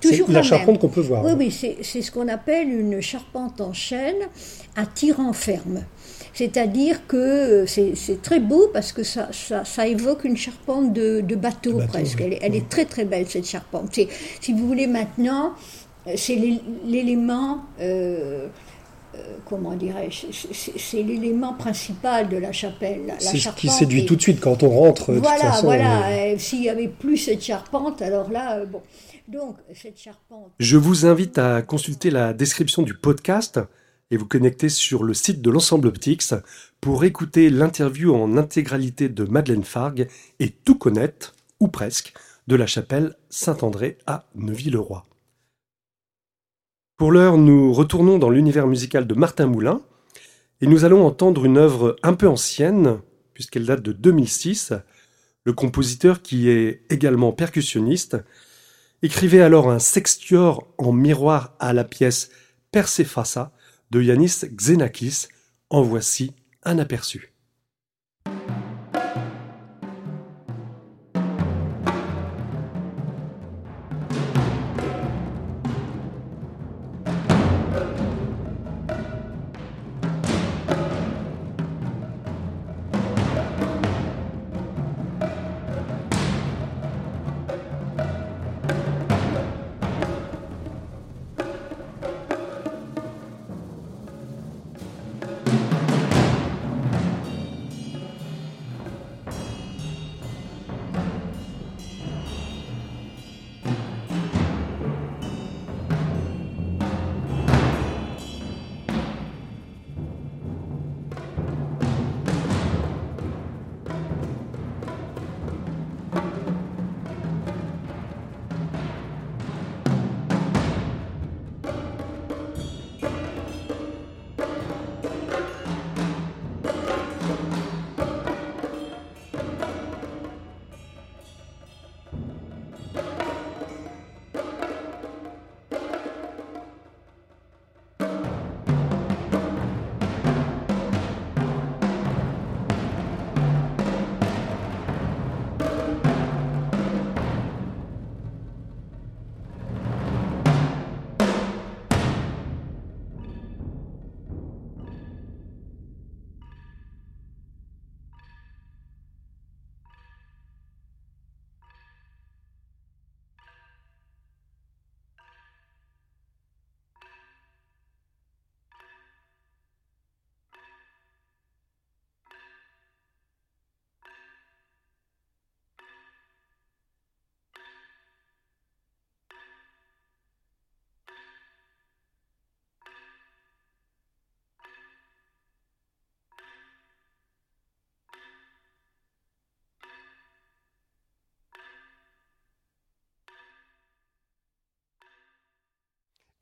[0.00, 1.24] Toujours la la charpente qu'on peut voir.
[1.24, 1.36] Oui, hein.
[1.38, 4.22] oui, c'est ce qu'on appelle une charpente en chaîne
[4.76, 5.84] à tirant ferme.
[6.34, 11.20] C'est-à-dire que euh, c'est très beau parce que ça, ça, ça évoque une charpente de,
[11.20, 12.18] de bateau, De bateau, presque.
[12.18, 12.24] oui.
[12.26, 13.98] Elle, est- elle est très très belle cette charpente.
[14.40, 15.52] Si vous voulez maintenant,
[16.06, 18.46] euh, c'est l'é- l'élément, euh,
[19.14, 23.14] euh, comment dirais-je, c'est- l'élément principal de la chapelle.
[23.18, 25.10] C'est ce qui séduit est- tout de suite quand on rentre.
[25.10, 26.08] de toute voilà, façon, voilà.
[26.08, 28.82] euh, S'il n'y avait plus cette charpente, alors là, euh, bon.
[29.26, 30.52] Donc, cette charpente.
[30.58, 33.60] Je vous invite à consulter la description du podcast
[34.10, 36.34] et vous connecter sur le site de l'ensemble Optix
[36.80, 42.14] pour écouter l'interview en intégralité de Madeleine Fargue et tout connaître, ou presque,
[42.46, 45.04] de la chapelle Saint-André à Neuville-le-Roi.
[46.96, 49.82] Pour l'heure, nous retournons dans l'univers musical de Martin Moulin
[50.60, 52.98] et nous allons entendre une œuvre un peu ancienne,
[53.34, 54.72] puisqu'elle date de 2006.
[55.44, 58.16] Le compositeur, qui est également percussionniste,
[59.02, 62.30] écrivait alors un sextior en miroir à la pièce
[62.72, 63.52] Persephassa
[63.90, 65.28] de Yanis Xenakis.
[65.70, 67.30] En voici un aperçu.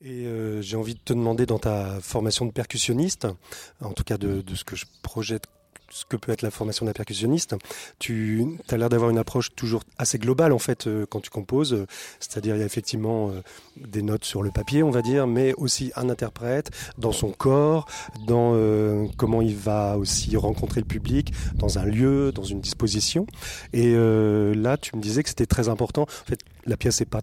[0.02, 3.26] Et euh, j'ai envie de te demander dans ta formation de percussionniste,
[3.80, 5.44] en tout cas de, de ce que je projette,
[5.90, 7.54] ce que peut être la formation d'un percussionniste,
[7.98, 11.86] tu as l'air d'avoir une approche toujours assez globale en fait euh, quand tu composes,
[12.20, 13.40] c'est-à-dire il y a effectivement euh,
[13.76, 17.86] des notes sur le papier on va dire, mais aussi un interprète dans son corps,
[18.26, 23.26] dans euh, comment il va aussi rencontrer le public, dans un lieu, dans une disposition.
[23.72, 26.02] Et euh, là tu me disais que c'était très important.
[26.02, 27.22] En fait la pièce n'est pas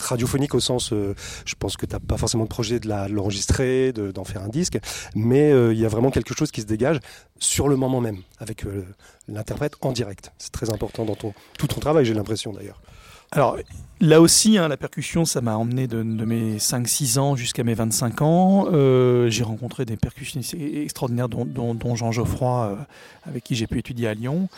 [0.00, 3.92] radiophonique au sens, euh, je pense que tu n'as pas forcément de projet de l'enregistrer,
[3.92, 4.78] de- d'en faire un disque,
[5.14, 7.00] mais euh, il y a vraiment quelque chose qui se dégage
[7.38, 8.84] sur le moment même, avec euh,
[9.28, 10.32] l'interprète en direct.
[10.38, 12.80] C'est très important dans ton, tout ton travail, j'ai l'impression d'ailleurs.
[13.30, 13.56] Alors
[14.00, 17.74] là aussi, hein, la percussion, ça m'a emmené de, de mes 5-6 ans jusqu'à mes
[17.74, 18.66] 25 ans.
[18.72, 22.76] Euh, j'ai rencontré des percussionnistes e- extraordinaires, dont, dont- dont Jean Geoffroy, euh,
[23.30, 24.48] avec qui j'ai pu étudier à Lyon.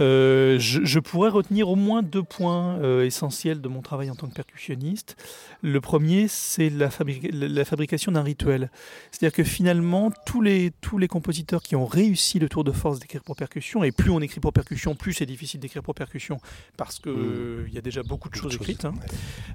[0.00, 4.14] Euh, je, je pourrais retenir au moins deux points euh, essentiels de mon travail en
[4.14, 5.16] tant que percussionniste.
[5.62, 8.70] Le premier, c'est la, fabrica- la fabrication d'un rituel.
[9.10, 12.98] C'est-à-dire que finalement, tous les, tous les compositeurs qui ont réussi le tour de force
[13.00, 16.38] d'écrire pour percussion, et plus on écrit pour percussion, plus c'est difficile d'écrire pour percussion,
[16.76, 17.66] parce qu'il Mmh.
[17.68, 18.54] il y a déjà beaucoup de choses.
[18.54, 18.81] écrites.
[18.84, 18.94] Hein.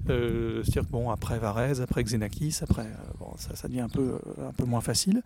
[0.09, 3.89] Euh, C'est-à-dire que bon, après Varese, après Xenakis, après, euh, bon, ça, ça devient un
[3.89, 5.21] peu, un peu moins facile.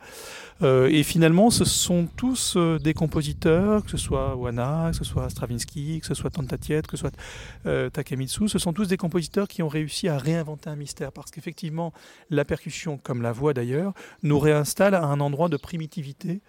[0.62, 5.30] Euh, et finalement, ce sont tous des compositeurs, que ce soit Wana, que ce soit
[5.30, 9.64] Stravinsky, que ce soit Tantatiet, que ce soit Takemitsu, ce sont tous des compositeurs qui
[9.64, 11.12] ont réussi à réinventer un mystère.
[11.12, 11.94] Parce qu'effectivement,
[12.30, 16.42] la percussion, comme la voix d'ailleurs, nous réinstalle à un endroit de primitivité.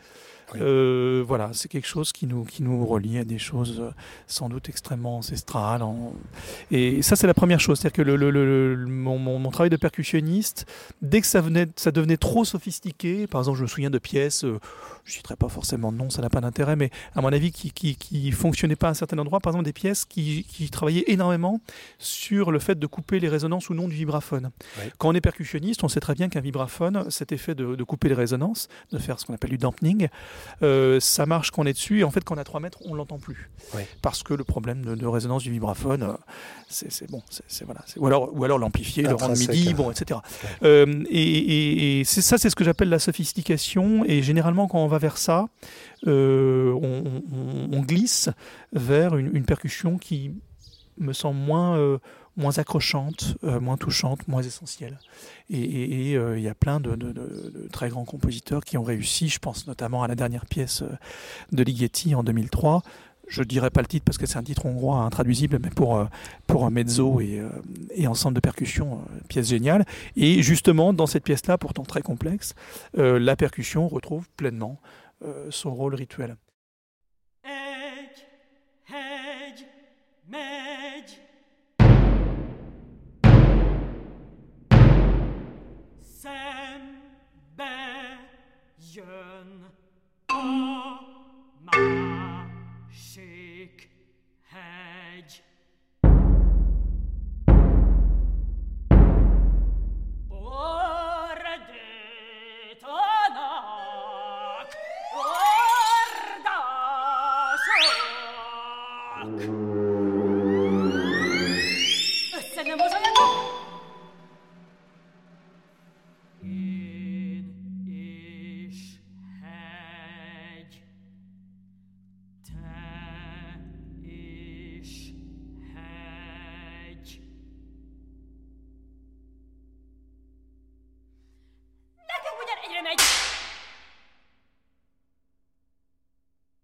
[0.54, 0.60] Oui.
[0.62, 3.90] Euh, voilà, c'est quelque chose qui nous, qui nous relie à des choses euh,
[4.26, 5.82] sans doute extrêmement ancestrales.
[5.82, 6.14] en-
[6.70, 7.78] Et ça, c'est la première chose.
[7.78, 8.30] C'est-à-dire que le, le-
[8.74, 10.66] le- mon, mon- travail de percussionniste,
[11.02, 14.44] dès que ça, venait, ça devenait trop sophistiqué, par exemple, je me souviens de pièces,
[14.44, 14.58] euh,
[15.04, 17.50] je ne citerai pas forcément de nom, ça n'a pas d'intérêt, mais à mon avis,
[17.52, 20.70] qui, qui, qui fonctionnaient pas à un certain endroit, par exemple, des pièces qui, qui
[20.70, 21.60] travaillaient énormément
[21.98, 24.50] sur le fait de couper les résonances ou non du vibraphone.
[24.78, 24.84] Oui.
[24.98, 28.08] Quand on est percussionniste, on sait très bien qu'un vibraphone, cet effet de, de couper
[28.08, 30.08] les résonances, de faire ce qu'on appelle du dampening,
[30.62, 32.78] euh, ça marche quand on est dessus, et en fait, quand on a 3 mètres,
[32.84, 33.50] on l'entend plus.
[33.74, 33.82] Oui.
[34.02, 36.12] Parce que le problème de, de résonance du vibraphone, euh,
[36.68, 37.80] c'est bon, c'est voilà.
[37.96, 39.74] Ou alors, ou alors l'amplifier, le rendre midi, hein.
[39.76, 40.20] bon, etc.
[40.62, 44.04] Euh, et et- et c'est ça, c'est ce que j'appelle la sophistication.
[44.06, 45.46] Et généralement, quand on va vers ça,
[46.06, 48.28] euh, on, on- on glisse
[48.72, 50.32] vers une, une percussion qui
[50.98, 51.98] me semble moins, euh,
[52.36, 54.98] moins accrochante, euh, moins touchante, moins essentielle.
[55.50, 59.28] Et euh, il y a plein de, très grands compositeurs qui ont réussi.
[59.28, 60.96] Je pense notamment à la dernière pièce euh,
[61.52, 62.82] de Ligeti en 2003.
[63.28, 66.06] Je ne dirais pas le titre parce que c'est un titre hongrois intraduisible, mais pour,
[66.46, 67.40] pour mezzo et,
[67.94, 69.86] et ensemble de percussion, pièce géniale.
[70.16, 72.54] Et justement, dans cette pièce-là, pourtant très complexe,
[72.94, 74.80] la percussion retrouve pleinement
[75.50, 76.36] son rôle rituel.
[88.94, 89.72] Jön
[90.26, 92.01] a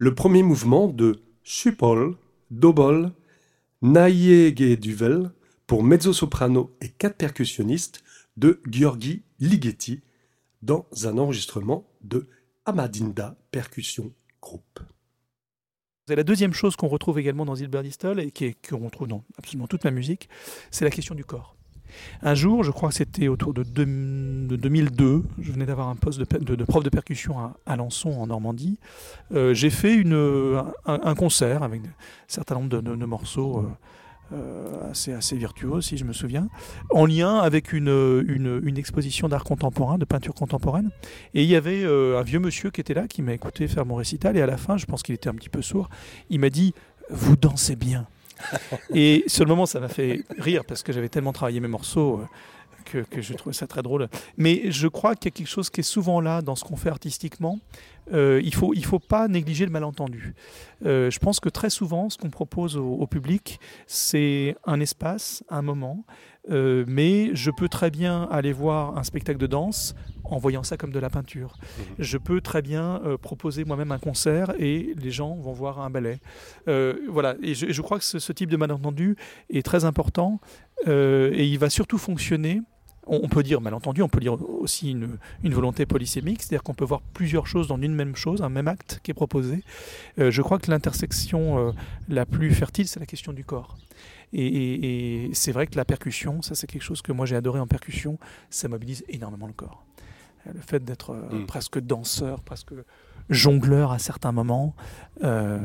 [0.00, 2.16] Le premier mouvement de Supol,
[2.52, 3.10] Dobol,
[3.82, 5.32] Naïege Duvel
[5.66, 8.04] pour mezzo-soprano et quatre percussionnistes
[8.36, 10.02] de Gheorghi Ligeti
[10.62, 12.28] dans un enregistrement de
[12.64, 14.78] Amadinda Percussion Group.
[16.08, 19.82] La deuxième chose qu'on retrouve également dans Hilbert Distel et qu'on retrouve dans absolument toute
[19.82, 20.28] ma musique,
[20.70, 21.57] c'est la question du corps.
[22.22, 25.96] Un jour, je crois que c'était autour de, deux- de 2002, je venais d'avoir un
[25.96, 28.78] poste de, de- prof de percussion à Alençon en Normandie.
[29.34, 30.02] Euh, J'ai fait
[30.86, 31.88] un, concert avec un
[32.26, 35.38] certain nombre de, morceaux euh, euh, assez, assez
[35.80, 36.48] si je me souviens,
[36.90, 40.90] en lien avec une, exposition d'art contemporain, de peinture contemporaine.
[41.34, 43.94] Et il y avait un vieux monsieur qui était là, qui m'a écouté faire mon
[43.94, 45.88] récital, et à la fin, je pense qu'il était un petit peu sourd,
[46.30, 46.74] il m'a dit
[47.10, 48.06] Vous dansez bien.
[48.94, 52.20] Et sur le moment, ça m'a fait rire parce que j'avais tellement travaillé mes morceaux
[52.94, 54.08] euh, que, je trouvais ça très drôle.
[54.36, 56.76] Mais je crois qu'il y a quelque chose qui est souvent là dans ce qu'on
[56.76, 57.58] fait artistiquement.
[58.12, 60.34] Euh, il faut il faut pas négliger le malentendu.
[60.86, 65.62] Euh, je pense que très souvent, ce qu'on propose au public, c'est un espace, un
[65.62, 66.04] moment.
[66.50, 69.94] Euh, mais je peux très bien aller voir un spectacle de danse
[70.24, 71.56] en voyant ça comme de la peinture.
[71.98, 75.90] Je peux très bien euh, proposer moi-même un concert et les gens vont voir un
[75.90, 76.20] ballet.
[76.68, 79.16] Euh, voilà, et je, je crois que ce, ce type de malentendu
[79.50, 80.40] est très important
[80.86, 82.62] et il va surtout fonctionner.
[83.06, 86.74] On, on peut dire malentendu, on peut dire aussi une, une volonté polysémique, c'est-à-dire qu'on
[86.74, 89.64] peut voir plusieurs choses dans une même chose, un même acte qui est proposé.
[90.18, 91.72] Euh, je crois que l'intersection euh,
[92.08, 93.76] la plus fertile, c'est la question du corps.
[94.32, 97.36] Et, et- et c'est vrai que la percussion, ça c'est quelque chose que moi j'ai
[97.36, 98.18] adoré en percussion,
[98.50, 99.84] ça mobilise énormément le corps.
[100.46, 101.46] Euh, Le fait d'être euh, Mm.
[101.46, 102.72] presque danseur, presque
[103.30, 104.74] jongleur à certains moments,
[105.24, 105.58] euh,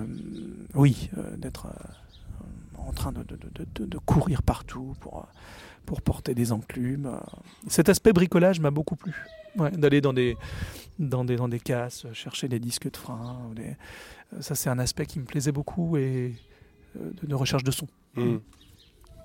[0.75, 5.27] oui, euh, d'être euh, en train de, de- de- de- de courir partout pour,
[5.85, 7.17] pour porter des enclumes.
[7.67, 9.13] Cet aspect bricolage m'a beaucoup plu.
[9.57, 10.35] Ouais, d'aller dans des,
[10.99, 13.37] dans, des, dans des casses, chercher des disques de frein.
[13.49, 13.75] ou des-
[14.41, 16.33] Ça, c'est un aspect qui me plaisait beaucoup et
[16.95, 17.87] de, de recherche de son.
[18.15, 18.37] Hmm.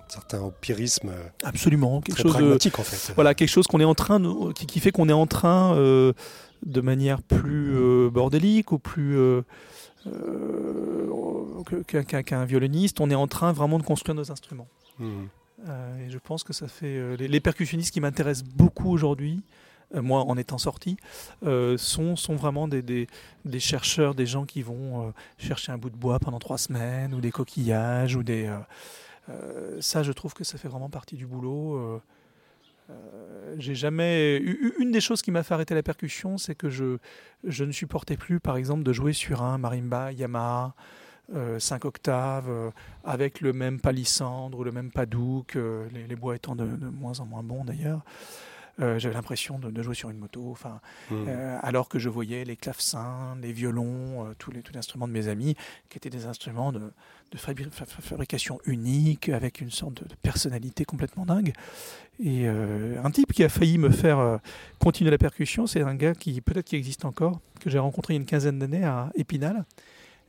[0.07, 2.01] Certain empirisme euh, Absolument.
[2.01, 3.13] Quelque très chose de, pragmatique en fait.
[3.13, 5.75] voilà, quelque chose qu'on est en train de- qui, qui fait qu'on est en train
[5.75, 6.13] euh,
[6.65, 9.41] de manière plus euh, bordélique ou plus euh,
[10.07, 14.67] euh, qu'un violoniste, on est en train vraiment de construire nos instruments.
[14.99, 19.41] Euh, et je pense que ça fait euh, les, les percussionnistes qui m'intéressent beaucoup aujourd'hui.
[19.95, 20.97] Euh, moi, en étant sorti,
[21.45, 23.07] euh, sont, vraiment des,
[23.59, 27.21] chercheurs, des gens qui vont euh, chercher un bout de bois pendant trois semaines, ou
[27.21, 28.49] des coquillages, ou des.
[29.79, 32.01] ça, je trouve que ça fait vraiment partie du boulot.
[33.57, 34.37] j'ai jamais
[34.79, 36.97] une des choses qui m'a fait arrêter la percussion, c'est que je
[37.43, 40.73] je ne supportais plus, par exemple, de jouer sur un marimba Yamaha
[41.59, 42.71] 5 octaves
[43.03, 47.25] avec le même palissandre ou le même padouk, les, les bois étant de moins en
[47.25, 48.03] moins bons d'ailleurs.
[48.81, 51.25] Euh, J'avais l'impression de, de jouer sur une moto, enfin, Hmm.
[51.27, 55.07] euh, alors que je voyais les clavecins, les violons, euh, tous les tous les instruments
[55.07, 55.55] de mes amis,
[55.89, 60.07] qui étaient des instruments de, de fabri- fa- fa- fabrication unique, avec une sorte de,
[60.07, 61.51] de personnalité complètement dingue.
[62.23, 64.37] Et euh, un type qui a failli me faire euh,
[64.79, 68.17] continuer la percussion, c'est un gars qui peut-être qui existe encore, que j'ai rencontré il
[68.17, 69.65] y a une quinzaine d'années à Épinal,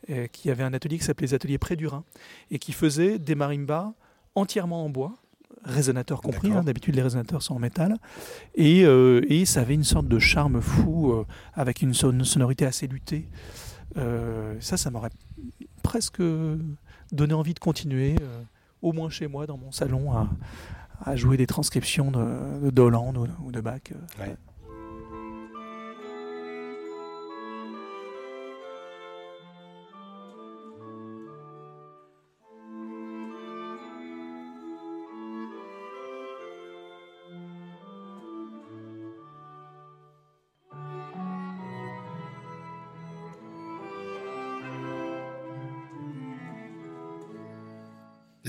[0.08, 2.04] euh, qui avait un atelier qui s'appelait les ateliers Près du Rhin,
[2.50, 3.92] et qui faisait des marimbas
[4.34, 5.14] entièrement en bois,
[5.64, 7.96] résonateurs compris, hein, d'habitude les résonateurs sont en métal,
[8.54, 12.66] et, euh, et ça avait une sorte de charme fou, euh, avec une, son- sonorité
[12.66, 13.28] assez luttée.
[13.96, 15.10] Euh, ça, ça m'aurait
[15.82, 16.22] presque
[17.12, 18.16] donné envie de continuer,
[18.82, 20.28] au moins chez moi, dans mon salon, à,
[21.04, 23.12] à jouer des transcriptions de, de Doland
[23.44, 23.80] ou, de Bach.
[24.18, 24.36] Ouais.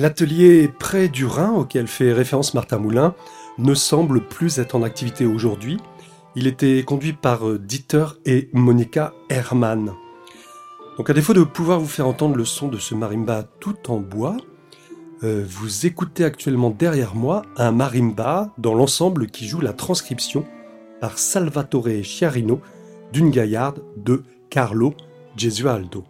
[0.02, 3.14] L'atelier près du Rhin auquel fait référence Martin Moulin
[3.60, 5.78] ne semble plus être en activité aujourd'hui.
[6.36, 9.93] Il était conduit par euh, Dieter et Monica Hermann.
[10.97, 13.99] Donc à défaut de pouvoir vous faire entendre le son de ce marimba tout en
[13.99, 14.38] bois,
[15.22, 20.47] euh, vous écoutez actuellement derrière moi un marimba dans l'ensemble qui joue la transcription
[20.99, 22.60] par Salvatore Chiarino
[23.14, 24.95] d'une gaillarde de Carlo
[25.38, 26.06] Gesualdo.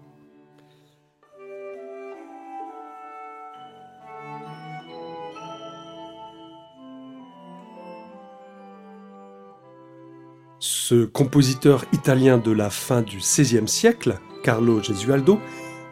[10.91, 15.39] Ce compositeur italien de la fin du XVIe siècle, Carlo Gesualdo,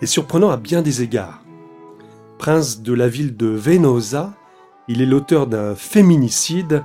[0.01, 1.41] est surprenant à bien des égards.
[2.37, 4.33] Prince de la ville de Venosa,
[4.89, 6.83] il est l'auteur d'un féminicide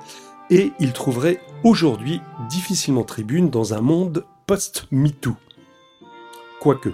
[0.49, 5.35] et il trouverait aujourd'hui difficilement tribune dans un monde post-MeToo.
[6.61, 6.91] Quoique.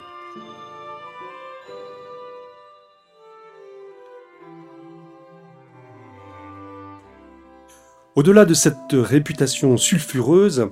[8.16, 10.71] Au-delà de cette réputation sulfureuse,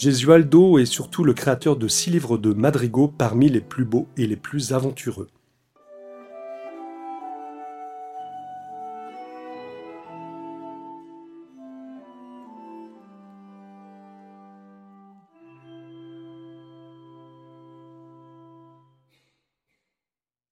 [0.00, 4.26] Gesualdo est surtout le créateur de six livres de madrigaux parmi les plus beaux et
[4.26, 5.28] les plus aventureux.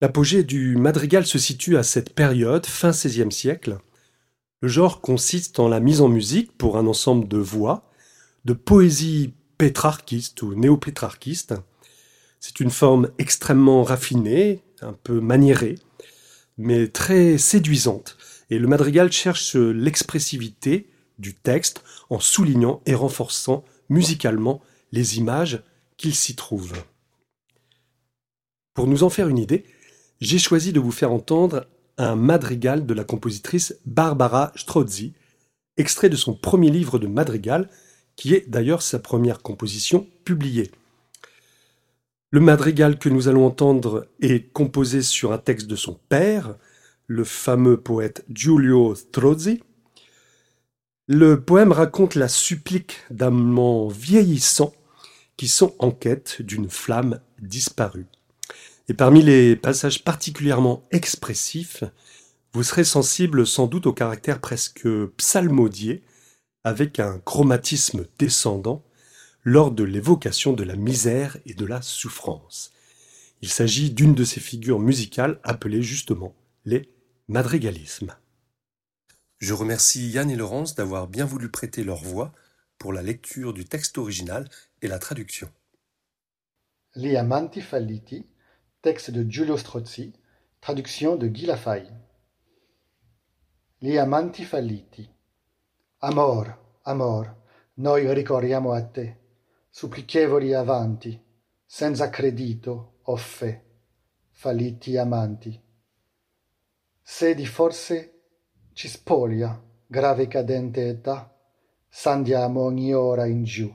[0.03, 3.79] L'apogée du madrigal se situe à cette période, fin XVIe siècle.
[4.61, 7.89] Le genre consiste en la mise en musique pour un ensemble de voix,
[8.45, 11.55] de poésie pétrarchiste ou néopétrarchiste.
[12.41, 15.79] C'est une forme extrêmement raffinée, un peu maniérée,
[16.57, 18.17] mais très séduisante.
[18.51, 20.89] Et le madrigal cherche l'expressivité
[21.19, 25.63] du texte en soulignant et renforçant musicalement les images
[25.97, 26.73] qu'il s'y trouve.
[28.75, 29.65] Pour nous en faire une idée,
[30.21, 31.67] j'ai choisi de vous faire entendre
[31.99, 35.15] un madrigal de la compositrice Barbara Strozzi,
[35.77, 37.69] extrait de son premier livre de madrigal,
[38.19, 40.73] qui est d'ailleurs sa première composition publiée.
[42.31, 46.57] Le madrigal que nous allons entendre est composé sur un texte de son père,
[47.07, 49.63] le fameux poète Giulio Strozzi.
[51.07, 54.75] Le poème raconte la supplique d'amants vieillissants
[55.37, 58.07] qui sont en quête d'une flamme disparue.
[58.89, 61.85] Et parmi les passages particulièrement expressifs,
[62.53, 66.03] vous serez sensible sans doute au caractère presque psalmodié,
[66.69, 68.85] avec un chromatisme descendant,
[69.43, 72.73] lors de l'évocation de la misère et de la souffrance.
[73.41, 76.35] Il s'agit d'une de ces figures musicales appelées justement
[76.67, 76.93] les
[77.29, 78.15] madrigalismes.
[79.39, 82.33] Je remercie Yann et Laurence d'avoir bien voulu prêter leur voix
[82.77, 84.47] pour la lecture du texte original
[84.83, 85.51] et la traduction.
[86.95, 88.27] Gli amanti falliti,
[88.83, 90.13] texte de Giulio Strozzi,
[90.61, 91.95] traduction de Guy Lafaille.
[93.81, 95.09] Gli amanti falliti.
[96.01, 97.37] Amor, amor,
[97.75, 99.17] noi ricorriamo a te,
[99.69, 101.21] supplichevoli avanti,
[101.67, 103.65] senza credito o fe,
[104.31, 105.61] falliti amanti.
[107.03, 108.21] Se di forse
[108.75, 111.37] ci spoglia, grave cadente età,
[111.89, 113.69] s'andiamo ogni ora in giù.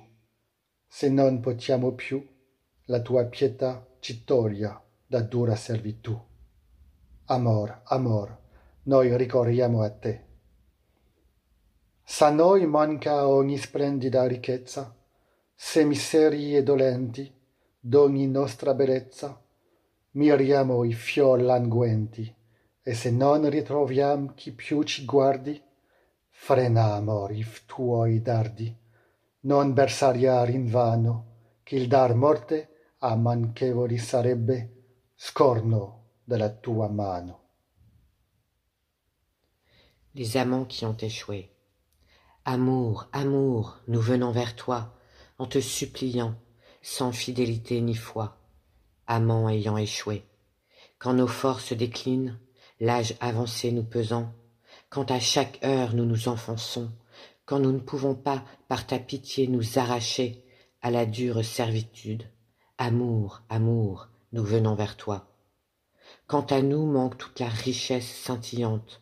[0.87, 2.25] Se non potiamo più,
[2.85, 6.17] la tua pietà ci toglia da dura servitù.
[7.25, 8.39] Amor, amor,
[8.83, 10.31] noi ricorriamo a te.
[12.05, 14.93] S'a noi manca ogni splendida ricchezza,
[15.55, 17.33] se miserie dolenti
[17.79, 19.41] d'ogni nostra bellezza,
[20.11, 22.33] miriamo i fior languenti,
[22.83, 25.61] e se non ritroviam chi più ci guardi,
[26.29, 28.75] frena amor i tuoi dardi,
[29.41, 31.31] non bersagliar invano,
[31.63, 34.71] che il dar morte a manchevoli sarebbe
[35.15, 37.39] scorno della tua mano.
[40.11, 41.52] Les amants qui ont échoué.
[42.45, 44.93] Amour, amour, nous venons vers toi,
[45.37, 46.35] en te suppliant,
[46.81, 48.37] sans fidélité ni foi,
[49.07, 50.25] amants ayant échoué.
[50.99, 52.37] Quand nos forces déclinent,
[52.81, 54.33] l'âge avancé nous pesant,
[54.89, 56.91] quand à chaque heure nous nous enfonçons,
[57.45, 60.43] quand nous ne pouvons pas, par ta pitié, nous arracher
[60.81, 62.29] à la dure servitude,
[62.77, 65.33] amour, amour, nous venons vers toi.
[66.27, 69.01] Quand à nous manque toute la richesse scintillante,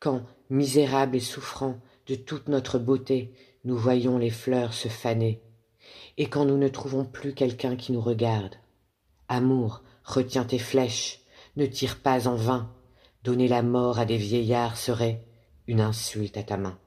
[0.00, 3.32] quand, misérables et souffrants de toute notre beauté,
[3.64, 5.40] nous voyons les fleurs se faner,
[6.16, 8.56] et quand nous ne trouvons plus quelqu'un qui nous regarde.
[9.28, 11.20] Amour, retiens tes flèches,
[11.56, 12.70] ne tire pas en vain,
[13.22, 15.24] donner la mort à des vieillards serait
[15.66, 16.78] une insulte à ta main.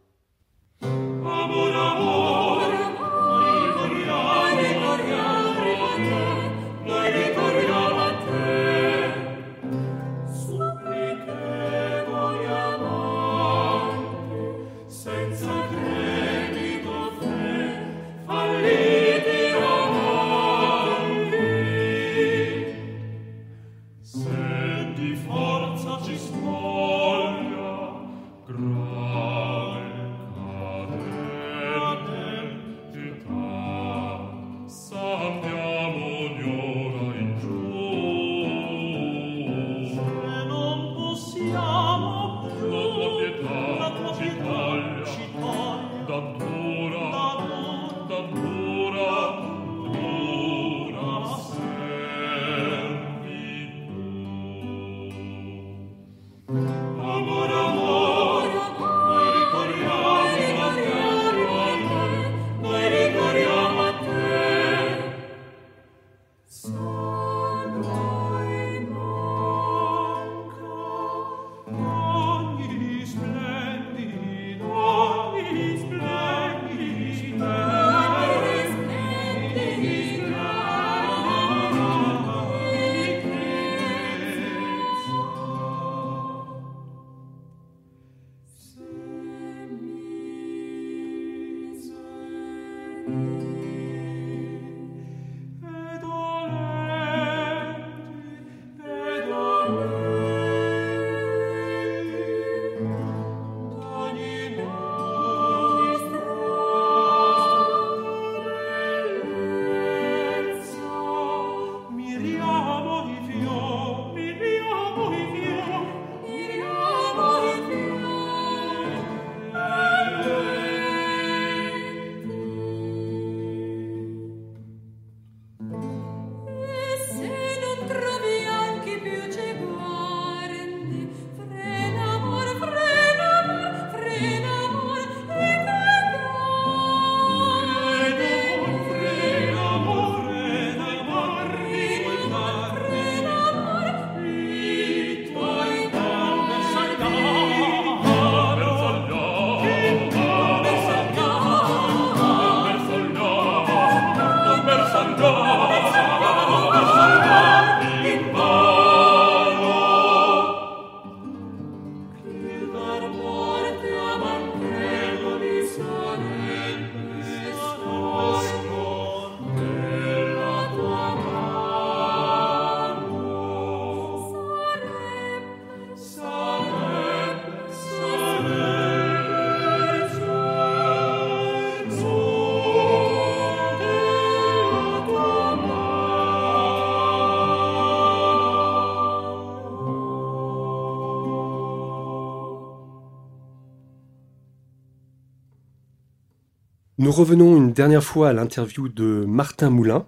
[197.08, 200.06] Nous revenons une dernière fois à l'interview de Martin Moulin.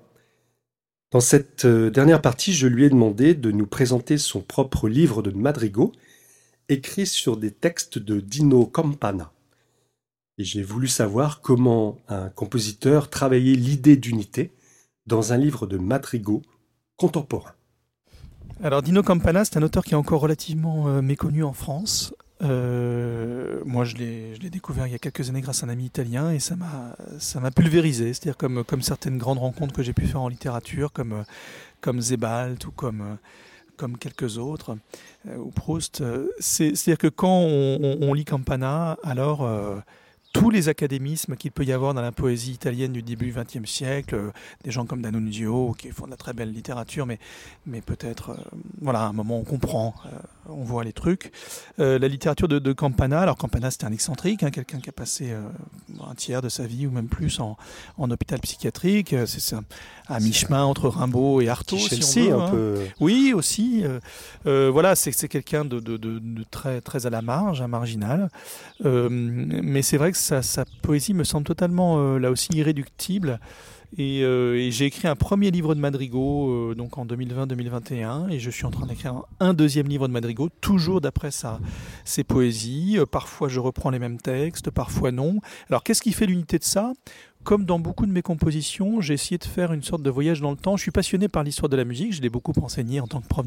[1.11, 5.21] Dans cette euh, dernière partie, je lui ai demandé de nous présenter son propre livre
[5.21, 5.93] de madrigaux
[6.67, 9.31] écrit sur des textes de Dino Campana.
[10.37, 14.51] Et j'ai voulu savoir comment un compositeur travaillait l'idée d'unité
[15.05, 16.41] dans un livre de madrigaux
[16.97, 17.55] contemporains.
[18.61, 22.13] Alors Dino Campana, c'est un auteur qui est encore relativement euh, méconnu en France.
[22.41, 26.31] Euh, moi, je l'ai découvert il y a quelques années grâce à un ami italien
[26.31, 28.13] et ça m'a pulvérisé.
[28.13, 31.25] C'est-à-dire comme comme certaines grandes rencontres que j'ai pu faire en littérature, comme
[31.81, 33.17] comme Zebalt ou comme
[33.77, 34.77] comme quelques autres
[35.27, 36.01] euh, ou Proust.
[36.01, 39.77] euh, c'est- C'est-à-dire que quand on, on- on lit Campana, alors euh,
[40.31, 44.15] tous les académismes qu'il peut y avoir dans la poésie italienne du début XXe siècle,
[44.15, 44.31] euh,
[44.63, 47.17] des gens comme D'Annunzio qui font de la très belle littérature, mais,
[47.65, 50.09] mais peut-être, euh, voilà, à un moment on comprend, euh,
[50.49, 51.31] on voit les trucs.
[51.77, 55.31] La littérature de, de Campana, alors Campana c'était un excentrique, hein, quelqu'un qui a passé
[55.33, 57.57] un tiers de sa vie ou même plus en,
[57.97, 59.55] en hôpital psychiatrique, c'est
[60.07, 61.77] à mi-chemin entre Rimbaud et Artaud.
[61.77, 62.49] Si on veut, un hein.
[62.49, 62.79] peu.
[62.99, 63.83] Oui, aussi.
[64.45, 68.29] voilà, c'est c'est quelqu'un de, de- de- très, très à la marge, un marginal.
[68.83, 73.39] Mais c'est vrai que sa, poésie me semble totalement, euh, là aussi, irréductible.
[73.97, 78.39] Et, euh, et j'ai écrit un premier livre de madrigaux euh, donc en 2020-2021 et
[78.39, 81.59] je suis en train d'écrire un, deuxième livre de madrigaux toujours d'après sa,
[82.05, 82.99] ses poésies.
[83.11, 85.39] Parfois je reprends les mêmes textes, parfois non.
[85.69, 86.93] Alors qu'est-ce qui fait l'unité de ça?
[87.43, 90.51] Comme dans beaucoup de mes compositions, j'ai essayé de faire une sorte de voyage dans
[90.51, 90.77] le temps.
[90.77, 92.13] Je suis passionné par l'histoire de la musique.
[92.13, 93.45] Je l'ai beaucoup enseigné en tant que prof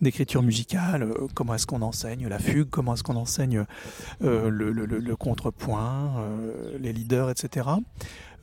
[0.00, 1.02] d'écriture musicale.
[1.02, 2.68] Euh, comment est-ce qu'on enseigne la fugue?
[2.70, 3.64] Comment est-ce qu'on enseigne
[4.22, 7.66] euh, le contrepoint, euh, les leaders, etc.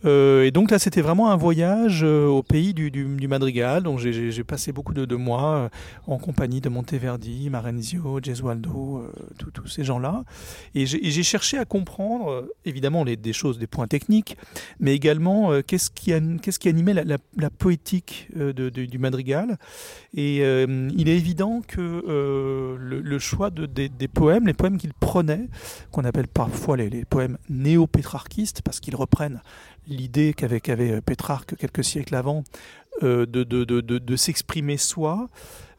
[0.03, 3.83] Euh, et donc là, c'était vraiment un voyage euh, au pays du, madrigal.
[3.83, 5.69] Donc j'ai- passé beaucoup de, mois euh,
[6.05, 9.03] en compagnie de Monteverdi, Marenzio, Gesualdo,
[9.37, 10.23] tous- ces gens-là.
[10.75, 14.37] Et j'ai cherché à comprendre, évidemment, des choses, des points techniques,
[14.79, 19.57] mais également qu'est-ce qui, animait la, poétique du madrigal.
[20.13, 25.47] Et il est évident que le, choix de, des, poèmes, les poèmes qu'il prenait,
[25.91, 29.41] qu'on appelle parfois les, les poèmes néo-pétrarchistes, parce qu'ils reprennent
[29.87, 32.43] l'idée qu'avait qu'avait Pétrarque quelques siècles avant
[33.03, 35.27] euh, de, de, de, de, s'exprimer soi,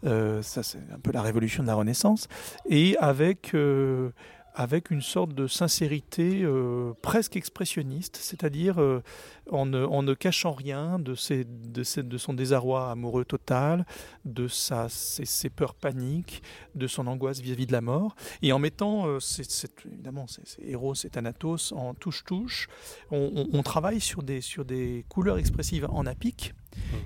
[0.05, 2.29] euh, ça c'est un peu la révolution de la Renaissance,
[2.69, 4.11] et avec, euh,
[4.59, 9.03] avec une sorte de sincérité euh, presque expressionniste, c'est-à-dire euh,
[9.51, 13.85] en, ne, en ne cachant rien de, ses, de, ses- de son désarroi amoureux total,
[14.25, 16.43] de sa, ses, ses peurs paniques,
[16.75, 20.47] de son angoisse vis-à-vis de la mort, et en mettant, euh, c'est- c'est- évidemment, c'est
[20.49, 22.69] c'est Héros et Thanatos en touche-touche,
[23.11, 26.55] on, on- on travaille sur des, sur des couleurs expressives en apic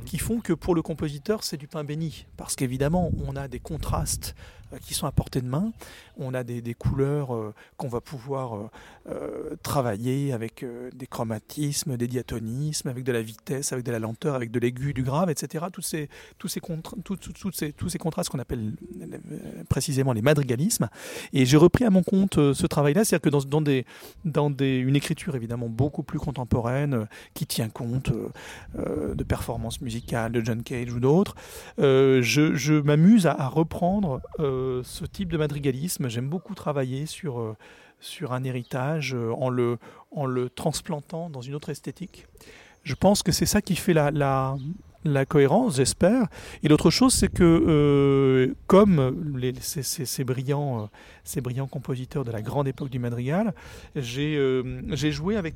[0.04, 2.26] qui font que pour le compositeur, c'est du pain béni.
[2.36, 4.34] Parce qu'évidemment, on a des contrastes
[4.78, 5.72] qui sont à portée de main,
[6.16, 8.68] on a des, couleurs euh, qu'on va pouvoir euh,
[9.08, 13.98] euh, travailler avec euh, des chromatismes, des diatonismes, avec de la vitesse, avec de la
[13.98, 15.66] lenteur, avec de l'aigu, du grave, etc.
[15.72, 16.08] Tous ces,
[16.38, 20.88] tous ces, contra- tout- toutes ces, tous ces contrastes qu'on appelle euh, précisément les madrigalismes.
[21.32, 23.84] Et j'ai repris à mon compte euh, ce travail-là, c'est-à-dire que dans, dans, des,
[24.24, 27.04] dans des, une écriture évidemment beaucoup plus contemporaine, euh,
[27.34, 28.28] qui tient compte euh,
[28.78, 31.34] euh, de performances musicales de John Cage ou d'autres,
[31.78, 36.08] euh, je, m'amuse à, reprendre euh, ce type de madrigalisme.
[36.08, 37.56] J'aime beaucoup travailler sur, euh,
[38.00, 39.78] sur un héritage euh, en, le,
[40.10, 42.26] en le transplantant dans une autre esthétique.
[42.82, 44.56] Je pense que c'est ça qui fait la, la,
[45.04, 46.28] la cohérence, j'espère.
[46.62, 50.86] Et l'autre chose, c'est que euh, comme les, ces, ces- ces brillants, euh,
[51.24, 53.52] ces brillants compositeurs de la grande époque du madrigal,
[53.96, 55.54] j'ai euh, joué avec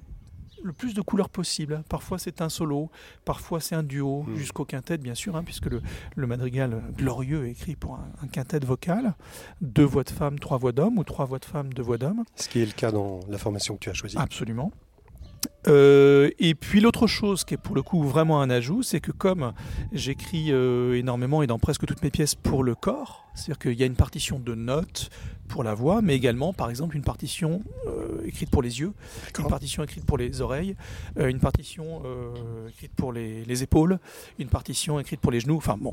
[0.65, 1.85] le plus de couleurs possible.
[1.89, 2.91] Parfois c'est un solo,
[3.25, 4.35] parfois c'est un duo, Mm.
[4.37, 5.81] jusqu'au quintet bien sûr, hein, puisque le,
[6.17, 9.15] le madrigal glorieux est écrit pour un, un quintet vocal,
[9.61, 12.25] deux voix de femmes, trois voix d'hommes, ou trois voix de femmes, deux voix d'hommes.
[12.35, 14.17] Ce qui est le cas dans la formation que tu as choisie.
[14.19, 14.73] Absolument.
[15.69, 19.13] Euh, et puis l'autre chose qui est pour le coup vraiment un ajout, c'est que
[19.13, 19.53] comme
[19.93, 23.83] j'écris euh, énormément et dans presque toutes mes pièces pour le corps, c'est-à-dire qu'il y
[23.83, 25.11] a une partition de notes
[25.49, 28.93] pour la voix, mais également par exemple une partition euh, écrite pour les yeux,
[29.39, 30.75] une partition écrite pour les oreilles,
[31.19, 33.99] euh, une partition euh, écrite pour les, les épaules,
[34.39, 35.93] une partition écrite pour les genoux, enfin bon.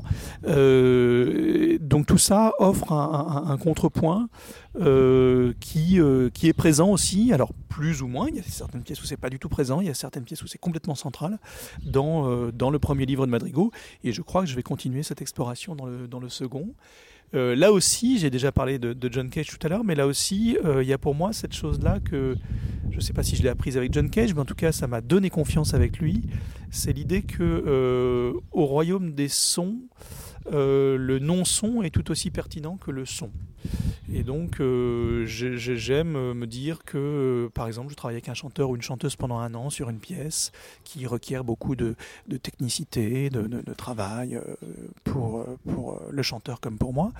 [1.80, 4.28] Donc tout ça offre un, un- un contrepoint
[5.60, 5.98] qui,
[6.32, 9.16] qui est présent aussi, alors plus ou moins, il y a certaines pièces où c'est
[9.18, 11.38] pas du tout présent, il y a certaines pièces où c'est complètement central
[11.84, 13.66] dans, dans le premier livre de Madrigal,
[14.02, 16.72] et je crois que je vais continuer cette exploration dans le, dans le second.
[17.34, 20.58] Euh, là aussi, j'ai déjà parlé de, John Cage tout à l'heure, mais là aussi,
[20.64, 22.36] euh, il y a pour moi cette chose-là que
[22.90, 24.70] je ne sais pas si je l'ai apprise avec John Cage, mais en tout cas,
[24.70, 26.22] ça m'a donné confiance avec lui.
[26.70, 29.78] C'est l'idée que euh, au royaume des sons,
[30.52, 33.30] euh, le non-son est tout aussi pertinent que le son.
[34.12, 38.28] Et donc, euh, j'ai- j'ai- j'aime euh, me dire que, par exemple, je travaille avec
[38.28, 40.52] un chanteur ou une chanteuse pendant un an sur une pièce
[40.84, 41.94] qui requiert beaucoup de,
[42.42, 44.40] technicité, de, travail
[45.04, 45.46] pour,
[46.10, 47.12] le chanteur comme pour moi.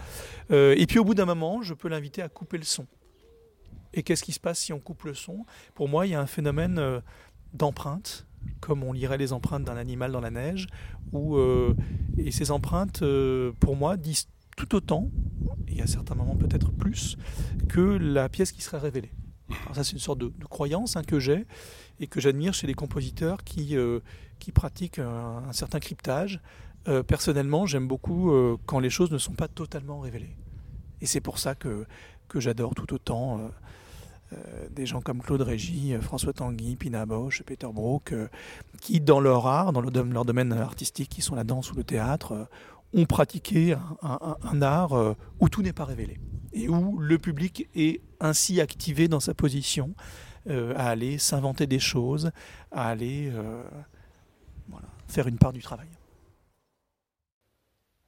[0.51, 2.87] Et puis, au bout d'un moment, je peux l'inviter à couper le son.
[3.95, 5.45] Et qu'est-ce qui se passe si on coupe le son?
[5.75, 7.03] Pour moi, il y a un phénomène
[7.53, 8.27] d'empreinte,
[8.63, 10.69] comme on lirait les empreintes d'un animal dans la neige,
[11.13, 11.75] où, euh,
[12.17, 15.11] et ces empreintes, euh, pour moi, disent tout autant,
[15.69, 17.17] et à certains moments peut-être plus,
[17.69, 19.13] que la pièce qui serait révélée.
[19.75, 21.45] Ça, c'est une sorte de, croyance hein, que j'ai
[22.01, 24.01] et que j'admire chez les compositeurs qui, euh,
[24.39, 26.41] qui pratiquent un, un certain cryptage.
[26.89, 28.33] Euh, personnellement, j'aime beaucoup
[28.67, 30.37] quand les choses ne sont pas totalement révélées.
[31.01, 31.85] Et c'est pour ça que,
[32.29, 33.51] que j'adore tout autant
[34.71, 38.29] des gens comme Claude Régis, euh, François Tanguy, Pina Bausch, Peter Brook, euh,
[38.81, 42.33] qui dans leur art, dans leur domaine artistique, qui sont la danse ou le théâtre,
[42.33, 42.45] euh,
[42.95, 46.19] ont pratiqué un, art euh, où tout n'est pas révélé
[46.53, 49.95] et où le public est ainsi activé dans sa position
[50.49, 52.31] euh, à aller s'inventer des choses,
[52.71, 53.63] à aller euh,
[55.09, 55.89] faire une part du travail.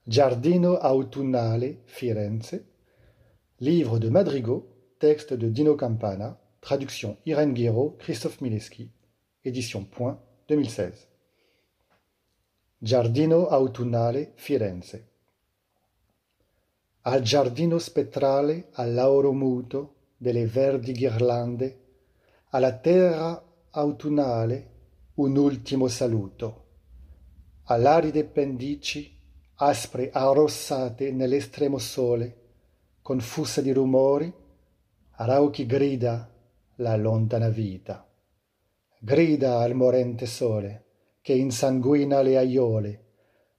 [0.07, 2.61] Giardino autunnale, Firenze.
[3.61, 4.69] Livre de Madrigo,
[5.05, 8.91] texte de Dino Campana, traduction Irène Guéraud, Christophe Mileski,
[9.45, 11.09] édition Point, 2016.
[12.81, 15.09] Giardino autunnale, Firenze.
[17.03, 21.81] Al giardino spettrale, al lauro muto delle verdi ghirlande,
[22.53, 24.71] alla terra autunnale
[25.17, 26.65] un ultimo saluto.
[27.65, 29.15] All'aride pendici,
[29.57, 32.37] aspre arrossate nell'estremo sole,
[33.03, 34.33] confuse di rumori,
[35.17, 36.29] a rauchi grida
[36.77, 38.05] la lontana vita.
[38.99, 40.87] Grida al morente sole,
[41.21, 43.05] che insanguina le aiole,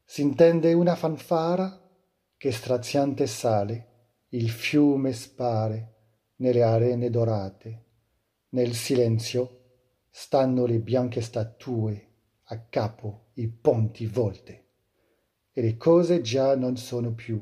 [0.03, 1.81] s'intende una fanfara
[2.35, 3.87] che straziante sale,
[4.29, 5.93] il fiume spare
[6.37, 7.83] nelle arene dorate,
[8.49, 9.61] nel silenzio
[10.09, 12.09] stanno le bianche statue,
[12.47, 14.65] a capo i ponti volte,
[15.53, 17.41] e le cose già non sono più,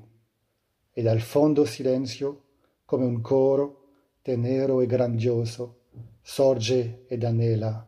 [0.91, 2.43] e dal fondo silenzio,
[2.85, 3.82] come un coro
[4.23, 5.81] tenero e grandioso,
[6.21, 7.85] sorge ed anela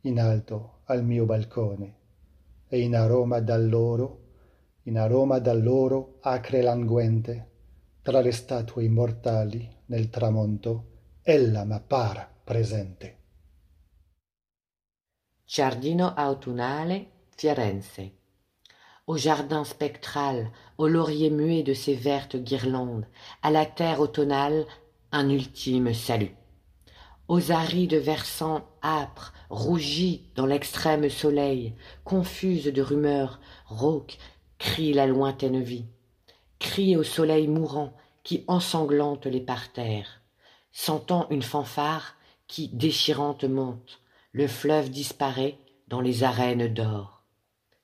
[0.00, 1.94] in alto al mio balcone,
[2.66, 4.22] e in aroma dall'oro,
[4.84, 7.50] in aroma dall'oro acre languente,
[8.00, 10.84] tra le statue immortali nel tramonto,
[11.22, 13.18] ella m'appara presente.
[15.44, 18.12] Giardino autunnale, Firenze.
[19.04, 23.06] Au jardin spectral, au laurier muet de ses vertes guirlandes,
[23.42, 24.66] à la terre automnale,
[25.16, 26.36] un ultime salut.
[27.28, 31.72] Aux arides versants âpres, rougis dans l'extrême soleil,
[32.04, 34.18] confuse de rumeurs, rauque,
[34.58, 35.86] crie la lointaine vie.
[36.58, 37.94] Crie au soleil mourant
[38.24, 40.20] qui ensanglante les parterres.
[40.70, 44.00] Sentant une fanfare qui, déchirante, monte,
[44.32, 45.58] le fleuve disparaît
[45.88, 47.22] dans les arènes d'or.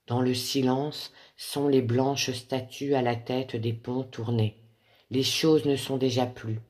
[0.06, 4.62] Dans le silence sont les blanches statues à la tête des ponts tournés.
[5.10, 6.60] Les choses ne sont déjà plus.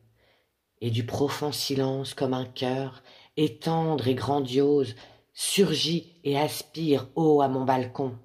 [0.83, 3.05] Et du profond silence comme un cœur,
[3.37, 4.97] et tendre et grandiose,
[5.33, 8.19] surgit et aspire haut à mon balcon.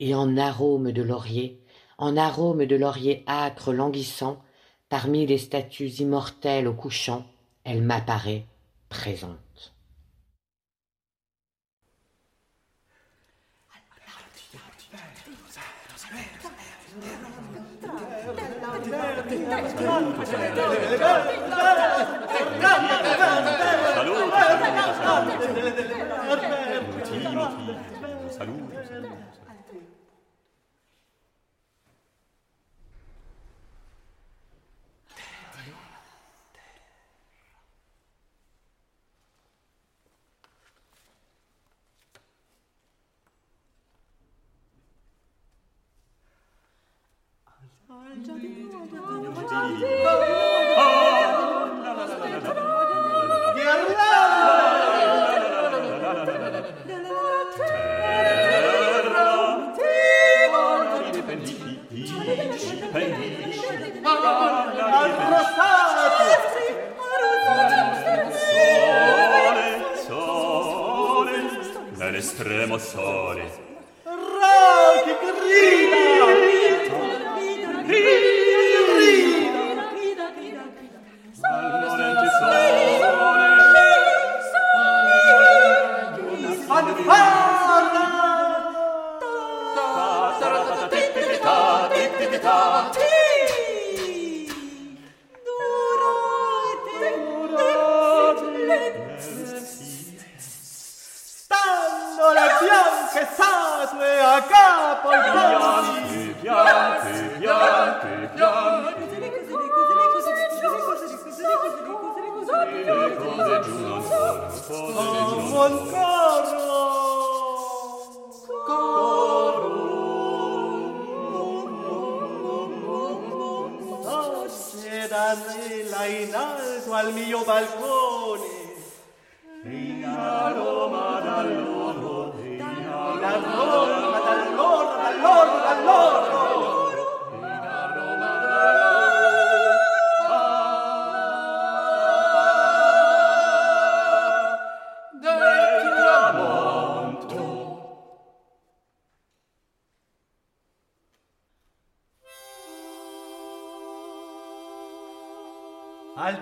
[0.00, 1.60] Et en arôme de laurier,
[1.98, 4.42] en arôme de laurier âcre languissant,
[4.88, 7.26] parmi les statues immortelles au couchant,
[7.64, 8.46] elle m'apparaît
[8.88, 9.74] présente.
[47.90, 49.88] Al giardino, giardino, giardino.
[68.46, 69.68] Sole,
[70.06, 71.34] sole,
[71.96, 73.68] nell'estremo sole.
[74.04, 75.89] Rocky, grigio!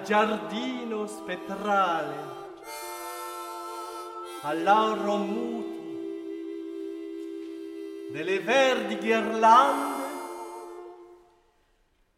[0.09, 2.17] Giardino spettrale
[4.41, 5.77] all'auro muto
[8.13, 10.07] delle verdi ghirlande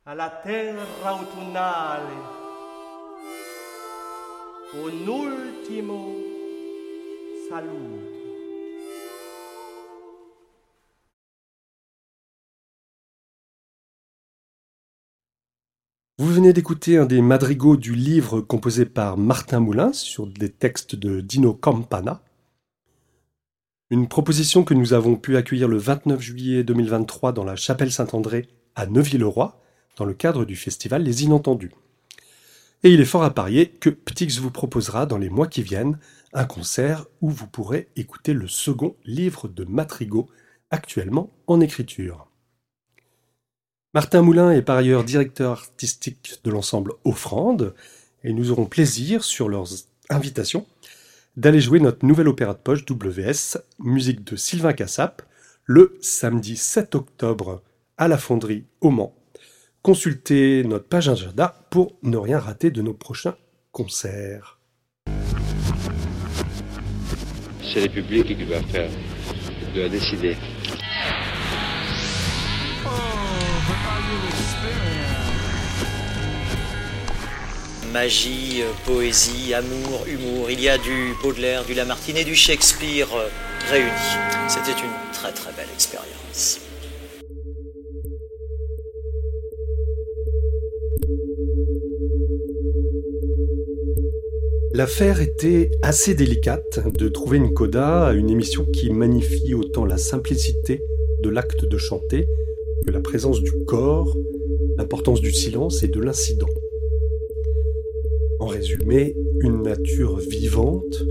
[0.05, 2.39] alla terra autunnale.
[4.71, 6.15] Un ultimo
[7.49, 8.20] saluto
[16.21, 20.95] Vous venez d'écouter un des madrigaux du livre composé par Martin Moulin sur des textes
[20.95, 22.21] de Dino Campana.
[23.89, 28.51] Une proposition que nous avons pu accueillir le 29 juillet 2023 dans la chapelle Saint-André
[28.75, 29.63] à Neuville-le-Roi,
[29.97, 31.73] dans le cadre du festival Les Inentendus.
[32.83, 35.99] Et il est fort à parier que Ptix vous proposera dans les mois qui viennent
[36.35, 40.29] un concert où vous pourrez écouter le second livre de Matrigo,
[40.71, 42.30] actuellement en écriture.
[43.93, 47.75] Martin Moulin est par ailleurs directeur artistique de l'ensemble Offrande,
[48.23, 49.67] et nous aurons plaisir, sur leurs
[50.11, 50.65] invitations,
[51.37, 55.23] d'aller jouer notre nouvel opéra de poche WS, musique de Sylvain Cassap,
[55.65, 57.63] le samedi 7 octobre
[57.99, 59.17] à la Fonderie au Mans.
[59.83, 63.35] Consultez notre page agenda pour ne rien rater de nos prochains
[63.73, 64.61] concerts.
[67.61, 68.91] C'est le public qui doit faire,
[69.59, 70.37] qui doit décider.
[77.93, 83.29] Magie, poésie, amour, humour, il y a du Baudelaire, du Lamartine et du Shakespeare euh,
[83.69, 83.91] réunis.
[84.49, 86.61] C'était une très très belle expérience.
[94.73, 99.99] L'affaire était assez délicate de trouver une coda à une émission qui magnifie autant la
[99.99, 100.81] simplicité
[101.23, 102.29] de l'acte de chanter
[102.85, 104.17] que la présence du corps,
[104.77, 106.49] l'importance du silence et de l'incident.
[108.39, 111.05] En résumé, une nature vivante,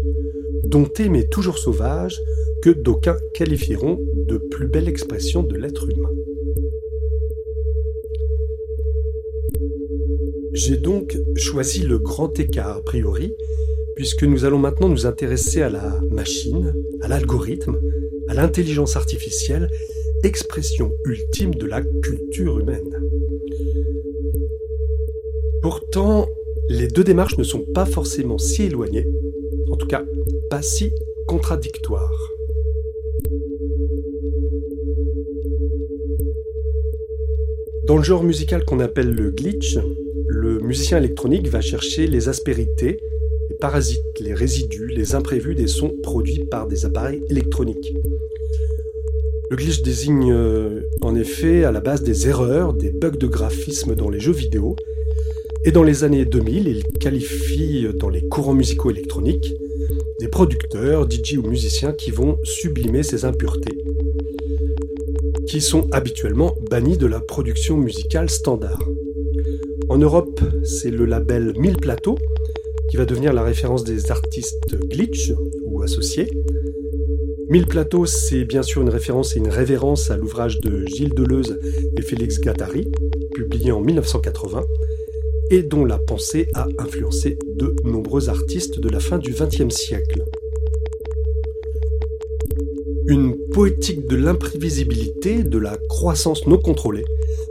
[0.65, 2.19] domptée mais toujours sauvage,
[2.61, 6.11] que d'aucuns qualifieront de plus belle expression de l'être humain.
[10.53, 13.33] J'ai donc choisi le grand écart a priori,
[13.95, 17.79] puisque nous allons maintenant nous intéresser à la machine, à l'algorithme,
[18.27, 19.69] à l'intelligence artificielle,
[20.23, 23.01] expression ultime de la culture humaine.
[25.61, 26.27] Pourtant,
[26.69, 29.07] les deux démarches ne sont pas forcément si éloignées,
[29.69, 30.05] en tout cas
[30.49, 30.91] pas si
[31.27, 32.31] contradictoires.
[37.83, 39.79] Dans le genre musical qu'on appelle le glitch,
[40.27, 42.99] le musicien électronique va chercher les aspérités,
[43.49, 47.95] les parasites, les résidus, les imprévus des sons produits par des appareils électroniques.
[49.49, 53.95] Le glitch désigne euh, en effet à la base des erreurs, des bugs de graphisme
[53.95, 54.75] dans les jeux vidéo,
[55.65, 59.53] et dans les années 2000, il qualifie dans les courants musicaux électroniques
[60.19, 63.77] des producteurs, DJ ou musiciens qui vont sublimer ces impuretés,
[65.47, 68.83] qui sont habituellement bannis de la production musicale standard.
[69.89, 72.19] En Europe, c'est le label 1000 Plateaux
[72.89, 75.33] qui va devenir la référence des artistes glitch
[75.63, 76.29] ou associés.
[77.49, 81.59] 1000 Plateaux, c'est bien sûr une référence et une révérence à l'ouvrage de Gilles Deleuze
[81.97, 82.91] et Félix Gattari,
[83.33, 84.63] publié en 1980,
[85.49, 90.23] et dont la pensée a influencé de nombreux artistes de la fin du XXe siècle.
[93.07, 97.05] Une poétique de l'imprévisibilité, de la croissance non contrôlée,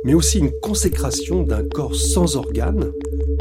[0.05, 2.92] mais aussi une consécration d'un corps sans organes,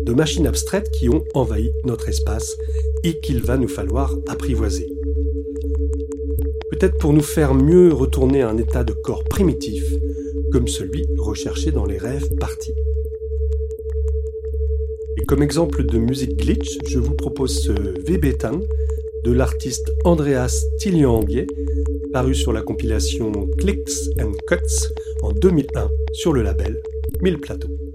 [0.02, 2.58] de machines abstraites qui ont envahi notre espace
[3.04, 4.97] et qu'il va nous falloir apprivoiser.
[6.80, 9.84] Peut-être pour nous faire mieux retourner à un état de corps primitif,
[10.52, 12.76] comme celui recherché dans les rêves partis.
[15.18, 18.60] Et comme exemple de musique glitch, je vous propose ce Vebetan
[19.24, 21.48] de l'artiste Andreas Tillianguier,
[22.14, 24.14] paru sur la compilation Clicks
[24.46, 26.80] Cuts en 2001 sur le label
[27.24, 27.87] 1000 Plateaux.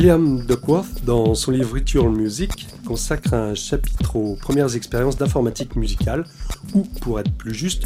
[0.00, 6.24] William Duckworth, dans son livre Ritual Music, consacre un chapitre aux premières expériences d'informatique musicale,
[6.72, 7.82] ou pour être plus juste,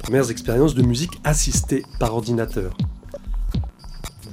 [0.00, 2.76] premières expériences de musique assistée par ordinateur.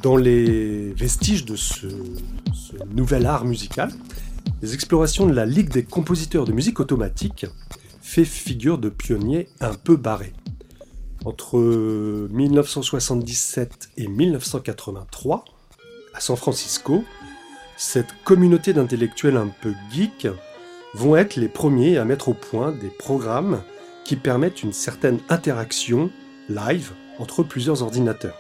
[0.02, 1.90] Dans les vestiges de ce,
[2.54, 3.92] ce nouvel art musical,
[4.64, 7.46] les explorations de la Ligue des compositeurs de musique automatique
[8.02, 10.34] fait figure de pionnier un peu barré.
[11.26, 11.60] Entre
[12.32, 15.46] 1977 et 1983,
[16.14, 17.04] à San Francisco,
[17.78, 20.28] cette communauté d'intellectuels un peu geeks
[20.94, 23.64] vont être les premiers à mettre au point des programmes
[24.04, 26.10] qui permettent une certaine interaction
[26.50, 28.38] live entre plusieurs ordinateurs.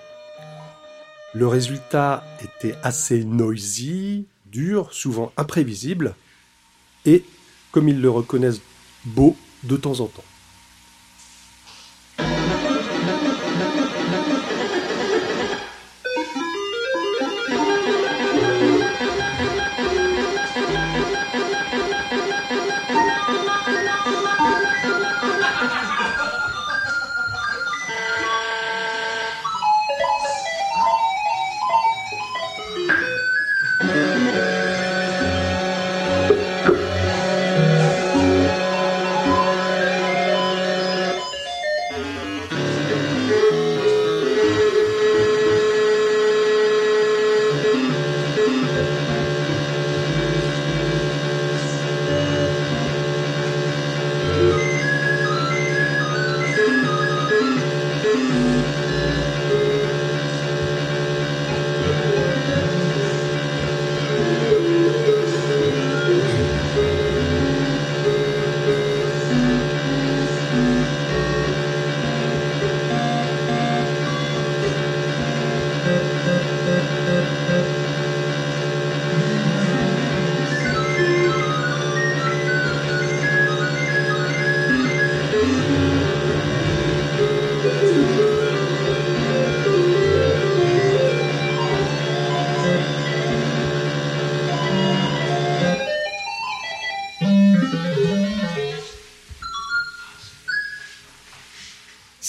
[1.33, 6.13] Le résultat était assez noisy, dur, souvent imprévisible,
[7.05, 7.23] et,
[7.71, 8.61] comme ils le reconnaissent,
[9.05, 10.23] beau de temps en temps.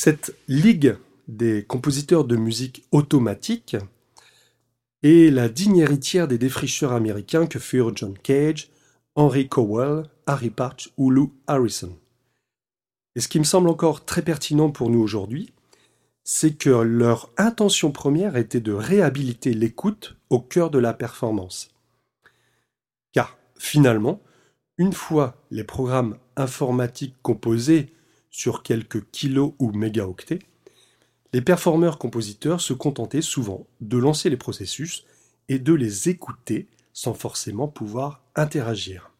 [0.05, 0.96] Cette ligue
[1.28, 3.76] des compositeurs de musique automatique
[5.05, 8.72] est la digne héritière des défricheurs américains que furent John Cage,
[9.14, 11.96] Henry Cowell, Harry Partch ou Lou Harrison.
[13.14, 15.53] Et ce qui me semble encore très pertinent pour nous aujourd'hui,
[16.24, 21.70] c'est que leur intention première était de réhabiliter l'écoute au cœur de la performance.
[23.12, 24.20] Car finalement,
[24.78, 27.92] une fois les programmes informatiques composés
[28.32, 30.40] sur quelques kilos ou mégaoctets,
[31.32, 35.04] les performeurs-compositeurs se contentaient souvent de lancer les processus
[35.48, 39.12] et de les écouter sans forcément pouvoir interagir.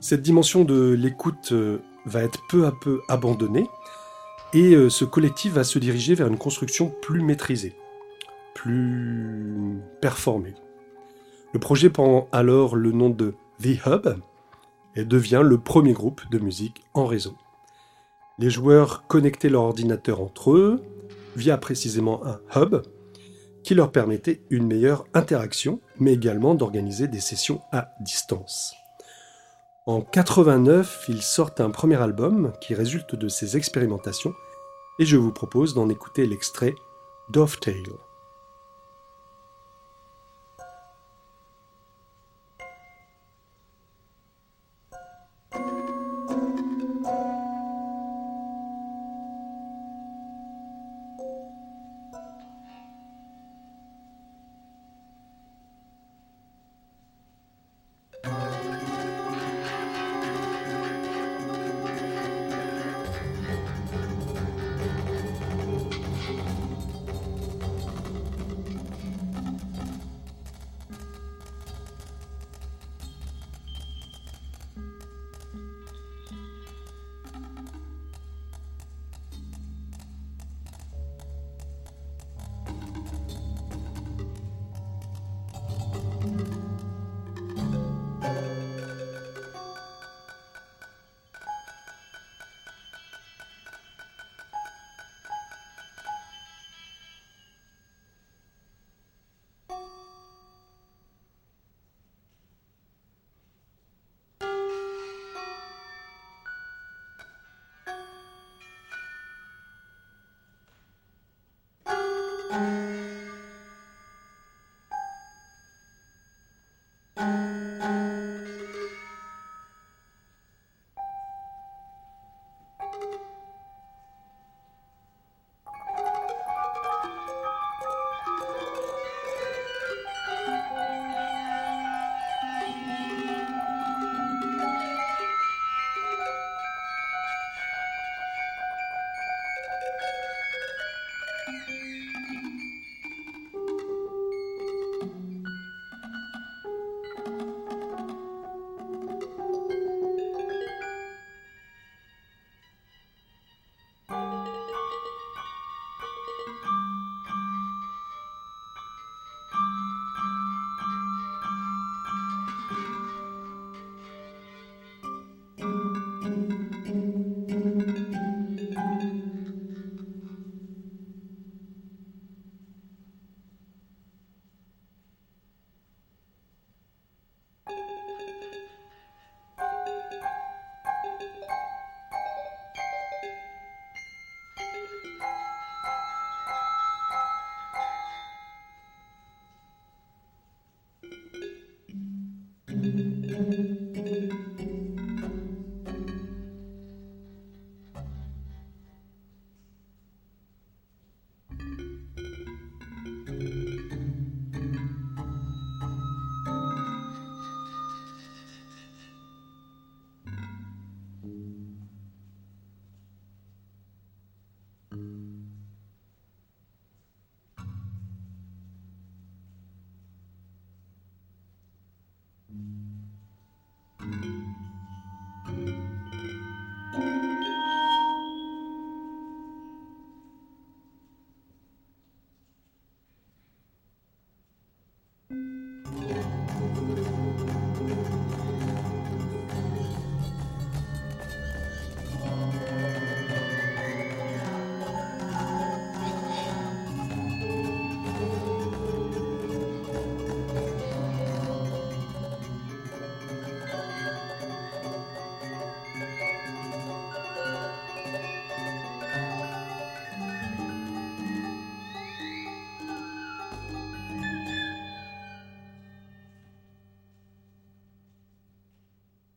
[0.00, 3.66] Cette dimension de l'écoute euh, va être peu à peu abandonnée
[4.54, 7.74] et euh, ce collectif va se diriger vers une construction plus maîtrisée,
[8.54, 10.54] plus performée.
[11.52, 14.20] Le projet prend alors le nom de The Hub
[15.04, 17.36] devient le premier groupe de musique en réseau.
[18.38, 20.82] Les joueurs connectaient leur ordinateur entre eux
[21.36, 22.82] via précisément un hub
[23.62, 28.74] qui leur permettait une meilleure interaction, mais également d'organiser des sessions à distance.
[29.86, 34.32] En 89, ils sortent un premier album qui résulte de ces expérimentations
[34.98, 36.74] et je vous propose d'en écouter l'extrait
[37.30, 37.82] Dovetail.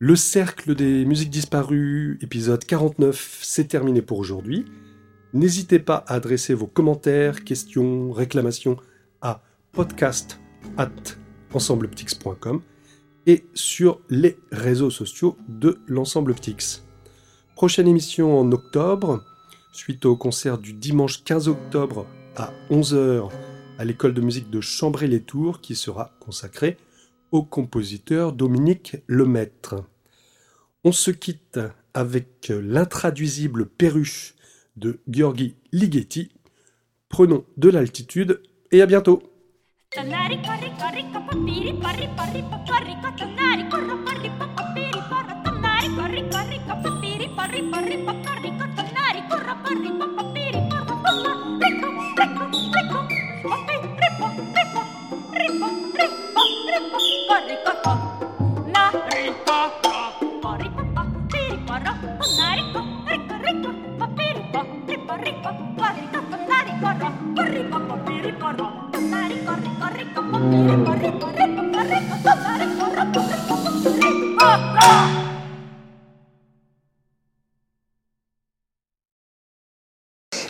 [0.06, 4.66] Le cercle des musiques disparues, épisode 49, c'est terminé pour aujourd'hui.
[5.32, 8.76] N'hésitez pas à adresser vos commentaires, questions, réclamations
[9.22, 10.38] à podcast
[10.76, 10.90] at
[11.54, 12.60] ensembleptix.com
[13.26, 16.34] et sur les réseaux sociaux de l'Ensemble.
[17.56, 19.24] Prochaine émission en octobre,
[19.72, 22.04] suite au concert du dimanche 15 octobre
[22.36, 23.30] à 11h
[23.78, 26.76] à l'école de musique de Chambray-les-Tours qui sera consacrée
[27.32, 29.76] au compositeur Dominique Lemaître.
[30.86, 31.58] On se quitte
[31.94, 34.34] avec l'intraduisible perruche
[34.76, 36.30] de Gheorghi Ligeti.
[37.08, 39.22] Prenons de l'altitude et à bientôt.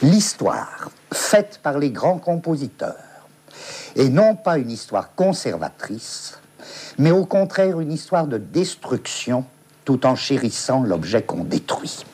[0.02, 2.94] L'histoire faite par les grands compositeurs
[3.96, 6.38] et non pas une histoire conservatrice,
[6.98, 9.44] mais au contraire une histoire de destruction
[9.84, 12.04] tout en chérissant l'objet qu'on détruit.